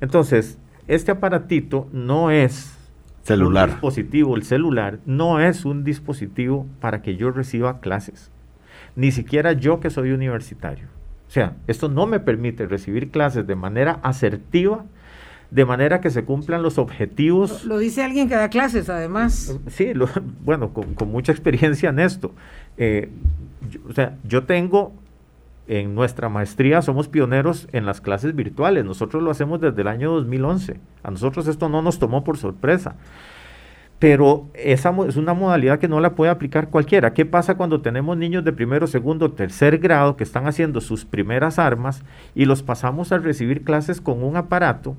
[0.00, 0.58] Entonces,
[0.88, 2.76] este aparatito no es
[3.22, 3.68] celular.
[3.68, 8.30] un dispositivo, el celular no es un dispositivo para que yo reciba clases,
[8.96, 10.86] ni siquiera yo que soy universitario.
[11.28, 14.84] O sea, esto no me permite recibir clases de manera asertiva,
[15.50, 17.64] de manera que se cumplan los objetivos.
[17.64, 19.58] Lo, dice alguien que da clases, además.
[19.68, 19.92] Sí,
[20.44, 22.34] bueno, con, mucha experiencia en esto.
[22.76, 23.10] Eh,
[23.88, 24.92] o sea, yo tengo
[25.68, 28.84] en nuestra maestría somos pioneros en las clases virtuales.
[28.84, 30.80] Nosotros lo hacemos desde el año 2011.
[31.02, 32.96] A nosotros esto no nos tomó por sorpresa
[34.02, 37.14] pero esa es una modalidad que no la puede aplicar cualquiera.
[37.14, 41.60] ¿Qué pasa cuando tenemos niños de primero, segundo, tercer grado que están haciendo sus primeras
[41.60, 42.02] armas
[42.34, 44.96] y los pasamos a recibir clases con un aparato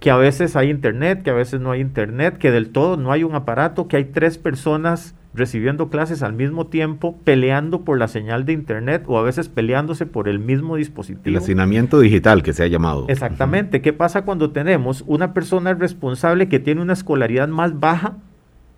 [0.00, 3.10] que a veces hay internet, que a veces no hay internet, que del todo no
[3.10, 8.08] hay un aparato, que hay tres personas recibiendo clases al mismo tiempo, peleando por la
[8.08, 11.22] señal de internet o a veces peleándose por el mismo dispositivo.
[11.24, 13.06] El hacinamiento digital que se ha llamado.
[13.08, 13.82] Exactamente.
[13.82, 18.18] ¿Qué pasa cuando tenemos una persona responsable que tiene una escolaridad más baja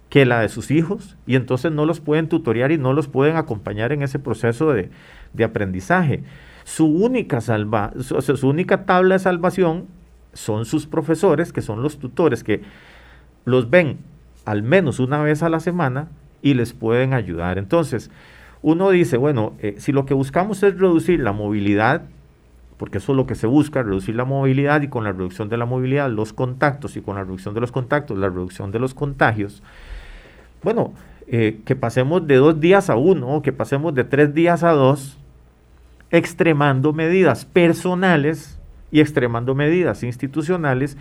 [0.09, 3.36] que la de sus hijos y entonces no los pueden tutorear y no los pueden
[3.36, 4.90] acompañar en ese proceso de,
[5.34, 6.22] de aprendizaje?
[6.66, 9.86] su única, salva, su única tabla de salvación
[10.32, 12.62] son sus profesores, que son los tutores, que
[13.44, 13.98] los ven
[14.44, 16.09] al menos una vez a la semana
[16.43, 17.59] y les pueden ayudar.
[17.59, 18.11] Entonces,
[18.62, 22.03] uno dice, bueno, eh, si lo que buscamos es reducir la movilidad,
[22.76, 25.57] porque eso es lo que se busca, reducir la movilidad y con la reducción de
[25.57, 28.93] la movilidad los contactos y con la reducción de los contactos la reducción de los
[28.93, 29.62] contagios,
[30.62, 30.93] bueno,
[31.28, 35.16] eh, que pasemos de dos días a uno, que pasemos de tres días a dos,
[36.11, 38.59] extremando medidas personales
[38.91, 40.97] y extremando medidas institucionales,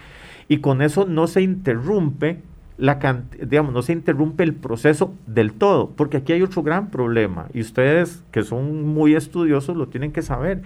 [0.48, 2.42] y con eso no se interrumpe
[2.78, 7.47] la digamos, no se interrumpe el proceso del todo, porque aquí hay otro gran problema,
[7.53, 10.61] y ustedes que son muy estudiosos lo tienen que saber.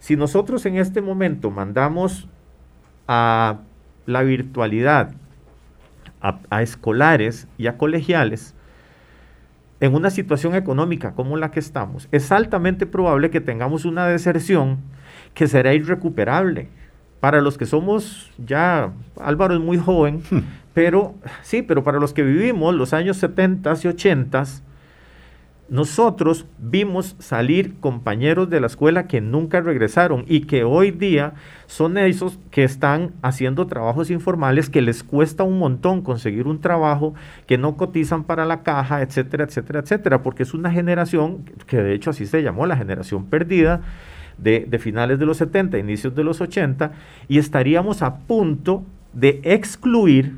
[0.00, 2.28] Si nosotros en este momento mandamos
[3.06, 3.58] a
[4.06, 5.14] la virtualidad
[6.50, 8.54] a, escolares y a colegiales,
[9.80, 14.78] en una situación económica como la que estamos, es altamente probable que tengamos una deserción
[15.34, 16.68] que será irrecuperable.
[17.20, 20.40] Para los que somos ya, Álvaro es muy joven, hmm.
[20.74, 24.44] Pero sí, pero para los que vivimos los años 70 y 80,
[25.68, 31.34] nosotros vimos salir compañeros de la escuela que nunca regresaron y que hoy día
[31.66, 37.14] son esos que están haciendo trabajos informales que les cuesta un montón conseguir un trabajo,
[37.46, 41.94] que no cotizan para la caja, etcétera, etcétera, etcétera, porque es una generación que de
[41.94, 43.80] hecho así se llamó la generación perdida
[44.36, 46.92] de, de finales de los 70, inicios de los 80,
[47.28, 50.34] y estaríamos a punto de excluir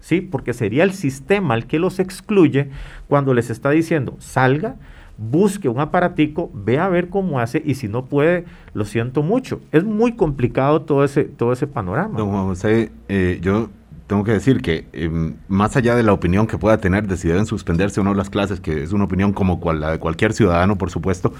[0.00, 0.20] ¿sí?
[0.20, 2.70] Porque sería el sistema el que los excluye
[3.08, 4.76] cuando les está diciendo, salga,
[5.20, 9.60] busque un aparatico, ve a ver cómo hace y si no puede, lo siento mucho.
[9.70, 12.18] Es muy complicado todo ese, todo ese panorama.
[12.18, 13.68] Don Juan José, eh, yo
[14.06, 17.28] tengo que decir que em, más allá de la opinión que pueda tener de si
[17.28, 20.32] deben suspenderse o no las clases, que es una opinión como cual, la de cualquier
[20.32, 21.32] ciudadano, por supuesto,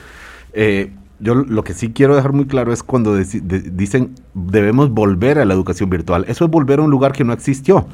[0.52, 5.44] eh, yo lo que sí quiero dejar muy claro es cuando dicen debemos volver a
[5.44, 6.24] la educación virtual.
[6.28, 7.86] Eso es volver a un lugar que no existió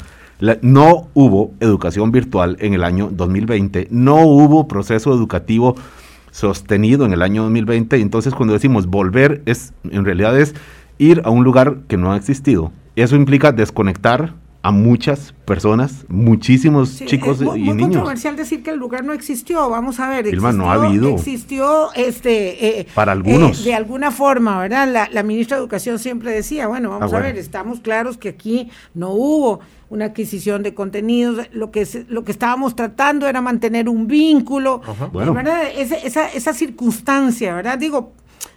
[0.62, 5.76] no hubo educación virtual en el año 2020, no hubo proceso educativo
[6.30, 10.54] sostenido en el año 2020, entonces cuando decimos volver es en realidad es
[10.98, 12.72] ir a un lugar que no ha existido.
[12.94, 14.34] Eso implica desconectar
[14.66, 17.76] a muchas personas, muchísimos chicos y niños.
[17.76, 19.70] Es controversial decir que el lugar no existió.
[19.70, 21.08] Vamos a ver, existió, no ha habido.
[21.08, 23.60] existió este, eh, para algunos.
[23.60, 25.08] Eh, de alguna forma, ¿verdad?
[25.12, 28.68] La, ministra de Educación siempre decía, bueno, vamos ah, a ver, estamos claros que aquí
[28.92, 34.08] no hubo una adquisición de contenidos, lo que, lo que estábamos tratando era mantener un
[34.08, 34.80] vínculo,
[35.12, 35.62] ¿verdad?
[35.76, 37.78] esa, esa circunstancia, ¿verdad?
[37.78, 38.14] Digo,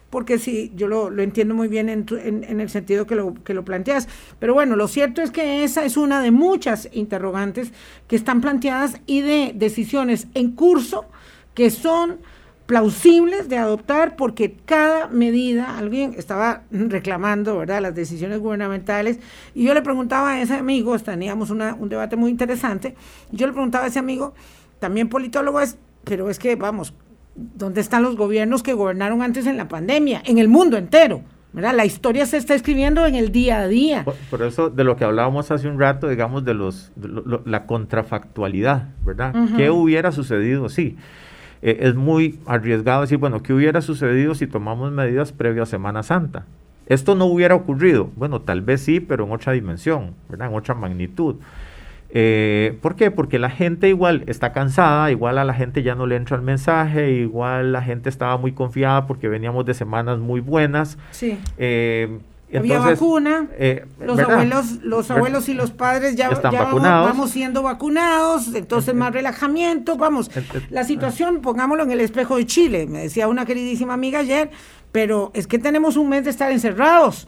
[0.10, 3.64] porque sí, yo lo, entiendo muy bien en, en, el sentido que lo, que lo
[3.64, 4.08] planteas.
[4.40, 7.72] Pero bueno, lo cierto es que esa es una de muchas interrogantes
[8.08, 11.06] que están planteadas y de decisiones en curso
[11.54, 12.20] que son
[12.70, 19.20] plausibles de adoptar porque cada medida, alguien estaba reclamando, ¿verdad?, las decisiones gubernamentales
[19.56, 22.94] y yo le preguntaba a ese amigo, teníamos una, un debate muy interesante,
[23.32, 24.36] yo le preguntaba a ese amigo,
[24.78, 26.94] también politólogo es, pero es que, vamos,
[27.56, 30.22] ¿dónde están los gobiernos que gobernaron antes en la pandemia?
[30.26, 31.22] En el mundo entero.
[31.52, 31.74] ¿verdad?
[31.76, 34.06] La historia se está escribiendo en el día a día.
[34.30, 36.92] Por, eso de lo que hablábamos hace un rato, digamos, de los
[37.46, 39.34] la contrafactualidad, ¿verdad?
[39.58, 40.70] ¿Qué hubiera sucedido?
[40.70, 40.98] Sí.
[41.62, 46.04] Eh, es muy arriesgado decir, bueno, ¿qué hubiera sucedido si tomamos medidas previas a Semana
[46.04, 46.46] Santa?
[46.86, 48.10] Esto no hubiera ocurrido.
[48.16, 50.50] Bueno, tal vez sí, pero en otra dimensión, ¿verdad?
[50.50, 51.36] En otra magnitud.
[52.12, 53.12] Eh, ¿Por qué?
[53.12, 56.42] Porque la gente igual está cansada, igual a la gente ya no le entra el
[56.42, 60.98] mensaje, igual la gente estaba muy confiada porque veníamos de semanas muy buenas.
[61.12, 61.38] Sí.
[61.58, 62.20] Eh,
[62.58, 68.96] Había vacuna, eh, los abuelos, los abuelos y los padres ya, vamos, siendo vacunados, entonces
[68.96, 70.32] más relajamiento, vamos.
[70.72, 74.50] La situación, pongámoslo en el espejo de Chile, me decía una queridísima amiga ayer,
[74.92, 77.28] pero es que tenemos un mes de estar encerrados.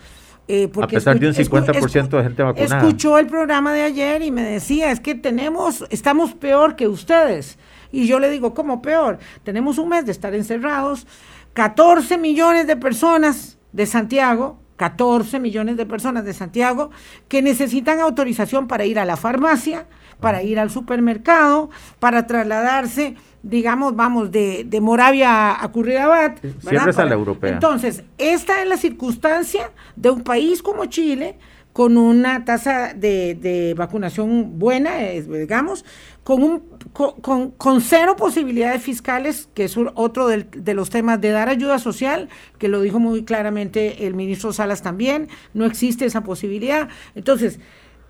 [0.54, 2.78] Eh, porque a pesar de un 50% de gente vacunada.
[2.80, 7.58] Escuchó el programa de ayer y me decía, es que tenemos, estamos peor que ustedes.
[7.90, 9.18] Y yo le digo, ¿cómo peor?
[9.44, 11.08] Tenemos un mes de estar encerrados,
[11.54, 16.92] 14 millones de personas de Santiago, 14 millones de personas de Santiago
[17.30, 19.86] que necesitan autorización para ir a la farmacia,
[20.20, 26.40] para ir al supermercado, para trasladarse digamos, vamos, de, de Moravia a Curridabat.
[26.42, 27.52] Siempre es a la europea.
[27.52, 31.38] Entonces, esta es la circunstancia de un país como Chile,
[31.74, 35.86] con una tasa de, de vacunación buena, digamos,
[36.24, 41.48] con, un, con, con, cero posibilidades fiscales, que es otro de los temas de dar
[41.50, 42.28] ayuda social,
[42.58, 46.90] que lo dijo muy claramente el ministro Salas también, no existe esa posibilidad.
[47.16, 47.60] Entonces,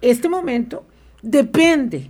[0.02, 0.84] este momento
[1.22, 2.10] depende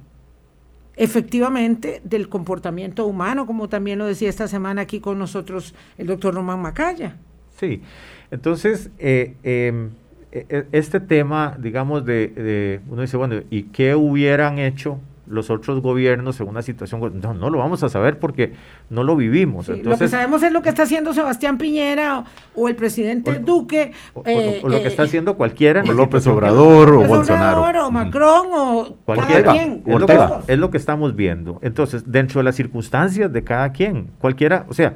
[1.02, 6.36] efectivamente del comportamiento humano, como también lo decía esta semana aquí con nosotros el doctor
[6.36, 7.18] Román Macaya.
[7.58, 7.82] Sí,
[8.30, 9.90] entonces, eh, em,
[10.32, 15.00] e, e, este tema, digamos, de, uno dice, bueno, ¿y qué hubieran hecho
[15.32, 17.20] los otros gobiernos en una situación?
[17.22, 18.54] No, no lo vamos a saber porque
[18.90, 19.70] no lo vivimos.
[19.70, 22.26] Entonces, lo que sabemos es lo que está haciendo Sebastián Piñera
[22.56, 23.94] o, el presidente Duque.
[24.14, 25.84] O, lo que eh, está haciendo cualquiera.
[25.88, 27.88] O López Obrador o Bolsonaro.
[27.88, 29.56] o Macron o cualquiera.
[29.56, 31.60] Es lo, que, es lo que estamos viendo.
[31.62, 34.96] Entonces, dentro de las circunstancias de cada quien, cualquiera, o sea,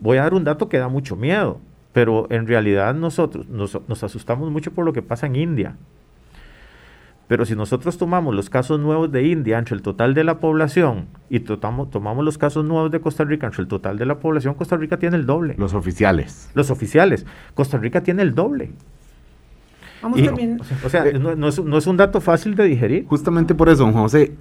[0.00, 1.60] voy a dar un dato que da mucho miedo
[1.96, 3.74] pero en realidad nosotros nos,
[4.04, 5.76] asustamos mucho por lo que pasa en India.
[7.28, 11.08] Pero si nosotros tomamos los casos nuevos de India entre el total de la población
[11.28, 14.54] y tomamos, tomamos los casos nuevos de Costa Rica entre el total de la población,
[14.54, 15.54] Costa Rica tiene el doble.
[15.58, 16.50] Los oficiales.
[16.54, 17.26] Los oficiales.
[17.54, 18.70] Costa Rica tiene el doble.
[20.02, 23.06] O sea, eh, no, es, un dato fácil de digerir.
[23.06, 24.32] Justamente por eso, don José,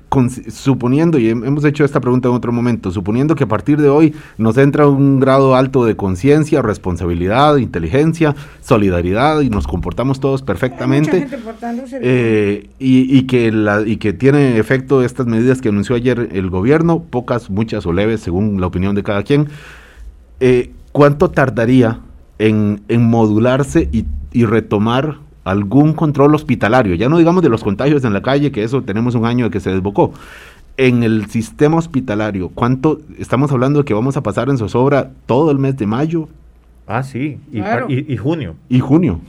[0.50, 4.14] suponiendo, y hemos hecho esta pregunta en otro momento, suponiendo que a partir de hoy
[4.38, 11.28] nos entra un grado alto de conciencia, responsabilidad, inteligencia, solidaridad y nos comportamos todos perfectamente.
[12.02, 17.04] Eh, y, que la, y que tiene efecto estas medidas que anunció ayer el gobierno,
[17.04, 19.48] pocas, muchas o leves, según la opinión de cada quien.
[20.40, 22.00] Eh, ¿Cuánto tardaría
[22.40, 28.14] en, modularse y, y retomar algún control hospitalario, ya no digamos de los contagios en
[28.14, 30.12] la calle, que eso tenemos un año de que se desbocó.
[30.78, 35.52] En el sistema hospitalario, ¿cuánto estamos hablando de que vamos a pasar en zozobra todo
[35.52, 36.28] el mes de mayo?
[36.88, 37.62] Ah, sí, y,
[38.18, 38.56] junio.
[38.70, 39.20] Y junio.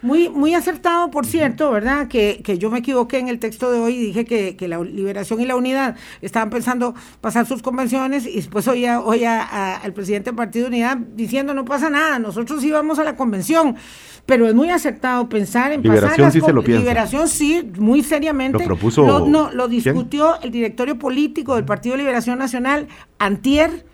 [0.00, 2.06] Muy, muy acertado, por cierto, ¿verdad?
[2.06, 5.44] Que, yo me equivoqué en el texto de hoy y dije que, la liberación y
[5.44, 9.42] la unidad estaban pensando pasar sus convenciones y después oía, oía
[9.76, 13.76] al presidente del Partido de Unidad diciendo no pasa nada, nosotros íbamos a la convención.
[14.24, 16.80] Pero es muy acertado pensar en liberación pasar sí se lo piensa.
[16.80, 18.58] Liberación sí, muy seriamente.
[18.58, 19.04] Lo propuso.
[19.04, 22.88] Lo, no, lo discutió el directorio político del Partido de Liberación Nacional,
[23.18, 23.84] Antier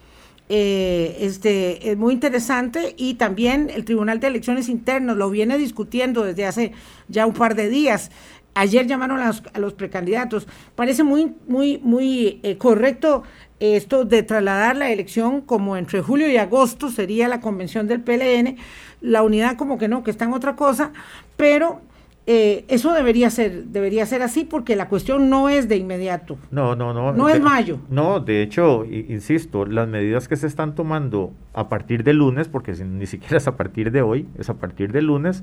[0.53, 6.25] eh, este, es muy interesante y también el Tribunal de Elecciones Internas lo viene discutiendo
[6.25, 6.73] desde hace
[7.07, 8.11] ya un par de días.
[8.55, 10.49] Ayer llamaron a los, precandidatos.
[10.75, 13.23] Parece muy, muy, muy eh, correcto
[13.61, 18.57] esto de trasladar la elección como entre julio y agosto sería la convención del PLN,
[19.03, 20.93] la unidad como que no, que está en otra cosa,
[21.37, 21.81] pero
[22.27, 26.39] eh, eso debería ser, debería ser así porque la cuestión no es de inmediato.
[26.51, 27.12] No, no, no.
[27.12, 27.81] No es mayo.
[27.89, 32.73] No, de hecho, insisto, las medidas que se están tomando a partir de lunes, porque
[32.73, 35.43] ni siquiera es a partir de hoy, es a partir de lunes,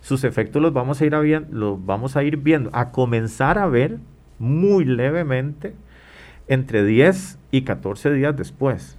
[0.00, 3.66] sus efectos los vamos a ir, a los vamos a ir viendo, a comenzar a
[3.66, 3.98] ver
[4.38, 5.74] muy levemente
[6.48, 8.98] entre 10 y 14 días después.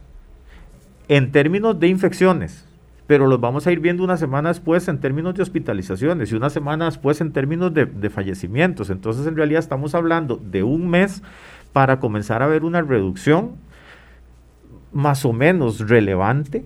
[1.07, 2.66] En términos de infecciones,
[3.07, 6.49] pero los vamos a ir viendo una semana después en términos de hospitalizaciones y una
[6.49, 8.89] semana después en términos de, fallecimientos.
[8.89, 11.23] Entonces, en realidad estamos hablando de un mes
[11.71, 13.55] para comenzar a ver una reducción
[14.91, 16.65] más o menos relevante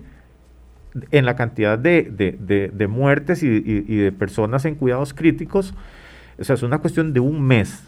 [1.12, 5.74] en la cantidad de, muertes y, y, de personas en cuidados críticos.
[6.40, 7.84] O sea, es una cuestión de un mes.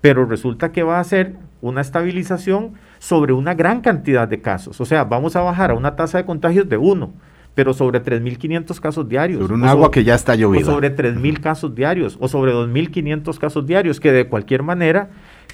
[0.00, 4.80] Pero resulta que va a ser una estabilización sobre una gran cantidad de casos.
[4.80, 7.12] O sea, vamos a bajar a una tasa de contagios de uno
[7.54, 9.40] pero sobre 3.500 casos diarios.
[9.40, 10.70] Sobre un agua que ya está lloviendo.
[10.70, 15.10] O sobre 3.000 casos diarios, o sobre 2.500 casos diarios, que de cualquier manera,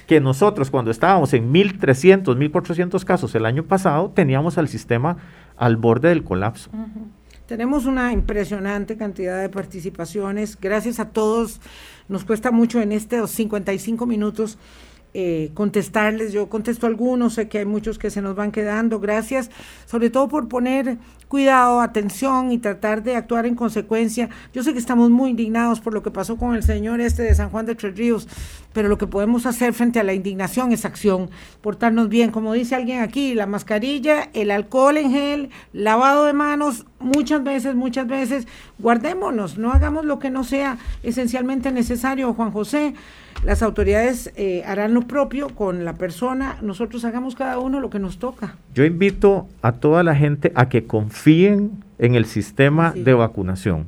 [0.07, 5.17] que nosotros cuando estábamos en 1.300, 1.400 casos el año pasado, teníamos al sistema
[5.57, 6.71] al borde del colapso.
[7.45, 10.57] Tenemos una impresionante cantidad de participaciones.
[10.59, 11.59] Gracias a todos.
[12.07, 14.57] Nos cuesta mucho en estos 55 minutos
[15.13, 16.31] eh, contestarles.
[16.31, 18.99] Yo contesto algunos, sé que hay muchos que se nos van quedando.
[18.99, 19.49] Gracias,
[19.85, 20.97] sobre todo por poner
[21.31, 24.29] cuidado, atención y tratar de actuar en consecuencia.
[24.53, 27.33] Yo sé que estamos muy indignados por lo que pasó con el señor este de
[27.33, 28.27] San Juan de Tres Ríos,
[28.73, 31.29] pero lo que podemos hacer frente a la indignación es acción,
[31.61, 36.85] portarnos bien, como dice alguien aquí, la mascarilla, el alcohol en gel, lavado de manos,
[36.99, 38.45] muchas veces, muchas veces,
[38.77, 42.93] guardémonos, no hagamos lo que no sea esencialmente necesario, Juan José.
[43.43, 47.97] Las autoridades eh, harán lo propio con la persona, nosotros hagamos cada uno lo que
[47.97, 48.55] nos toca.
[48.75, 53.87] Yo invito a toda la gente a que confíen en el sistema de vacunación,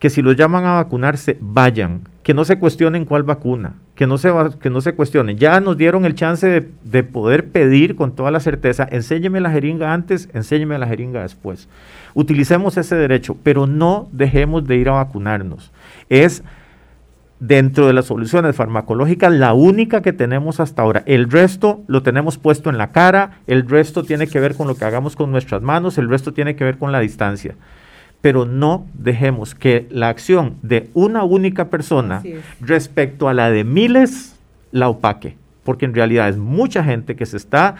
[0.00, 4.18] que si los llaman a vacunarse, vayan, que no se cuestionen cuál vacuna, que no
[4.18, 5.36] se, que no se cuestionen.
[5.36, 9.52] Ya nos dieron el chance de, de poder pedir con toda la certeza, enséñeme la
[9.52, 11.68] jeringa antes, enséñeme la jeringa después.
[12.14, 15.70] Utilicemos ese derecho, pero no dejemos de ir a vacunarnos.
[16.08, 16.42] Es
[17.40, 21.02] dentro de las soluciones farmacológicas la única que tenemos hasta ahora.
[21.06, 24.76] El resto lo tenemos puesto en la cara, el resto tiene que ver con lo
[24.76, 27.56] que hagamos con nuestras manos, el resto tiene que ver con la distancia.
[28.20, 32.22] Pero no dejemos que la acción de una única persona
[32.60, 34.36] respecto a la de miles
[34.72, 37.76] la opaque, porque en realidad es mucha gente que se está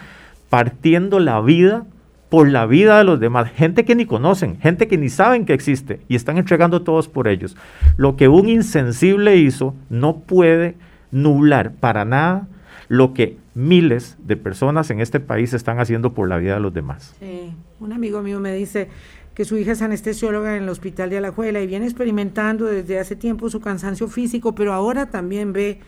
[0.49, 1.85] partiendo la vida
[2.31, 5.51] por la vida de los demás, gente que ni conocen, gente que ni saben que
[5.51, 7.57] existe y están entregando todos por ellos.
[7.97, 10.77] Lo que un insensible hizo no puede
[11.11, 12.47] nublar para nada
[12.87, 16.73] lo que miles de personas en este país están haciendo por la vida de los
[16.73, 17.13] demás.
[17.81, 18.87] un amigo mío me dice
[19.33, 23.17] que su hija es anestesióloga en el hospital de Alajuela y viene experimentando desde hace
[23.17, 25.79] tiempo su cansancio físico, pero ahora también ve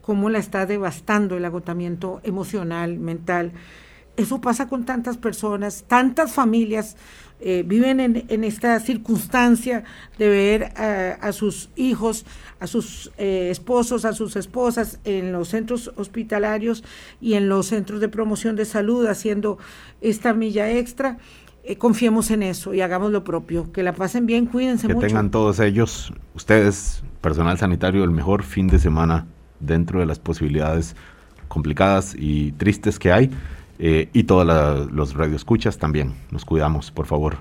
[0.00, 3.52] cómo la está devastando el agotamiento emocional, mental.
[4.16, 6.96] Eso pasa con tantas personas, tantas familias
[7.44, 9.82] eh, viven en, esta circunstancia
[10.16, 12.24] de ver a, sus hijos,
[12.60, 16.84] a sus eh, esposos, a sus esposas en los centros hospitalarios
[17.20, 19.58] y en los centros de promoción de salud haciendo
[20.00, 21.18] esta milla extra.
[21.64, 23.72] Eh, confiemos en eso y hagamos lo propio.
[23.72, 25.00] Que la pasen bien, cuídense mucho.
[25.00, 29.26] Que tengan todos ellos, ustedes, personal sanitario, el mejor fin de semana
[29.58, 30.94] dentro de las posibilidades
[31.48, 33.30] complicadas y tristes que hay.
[33.78, 34.46] Eh, y todos
[34.92, 36.14] los radioescuchas también.
[36.30, 37.36] Nos cuidamos, por favor.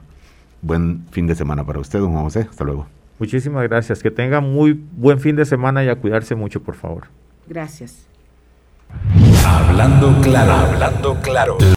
[0.62, 2.48] Buen fin de semana para usted, don José.
[2.50, 2.88] Hasta luego.
[3.20, 4.02] Muchísimas gracias.
[4.02, 7.04] Que tenga muy buen fin de semana y a cuidarse mucho, por favor.
[7.48, 8.08] Gracias.
[9.46, 11.58] Hablando claro, hablando claro.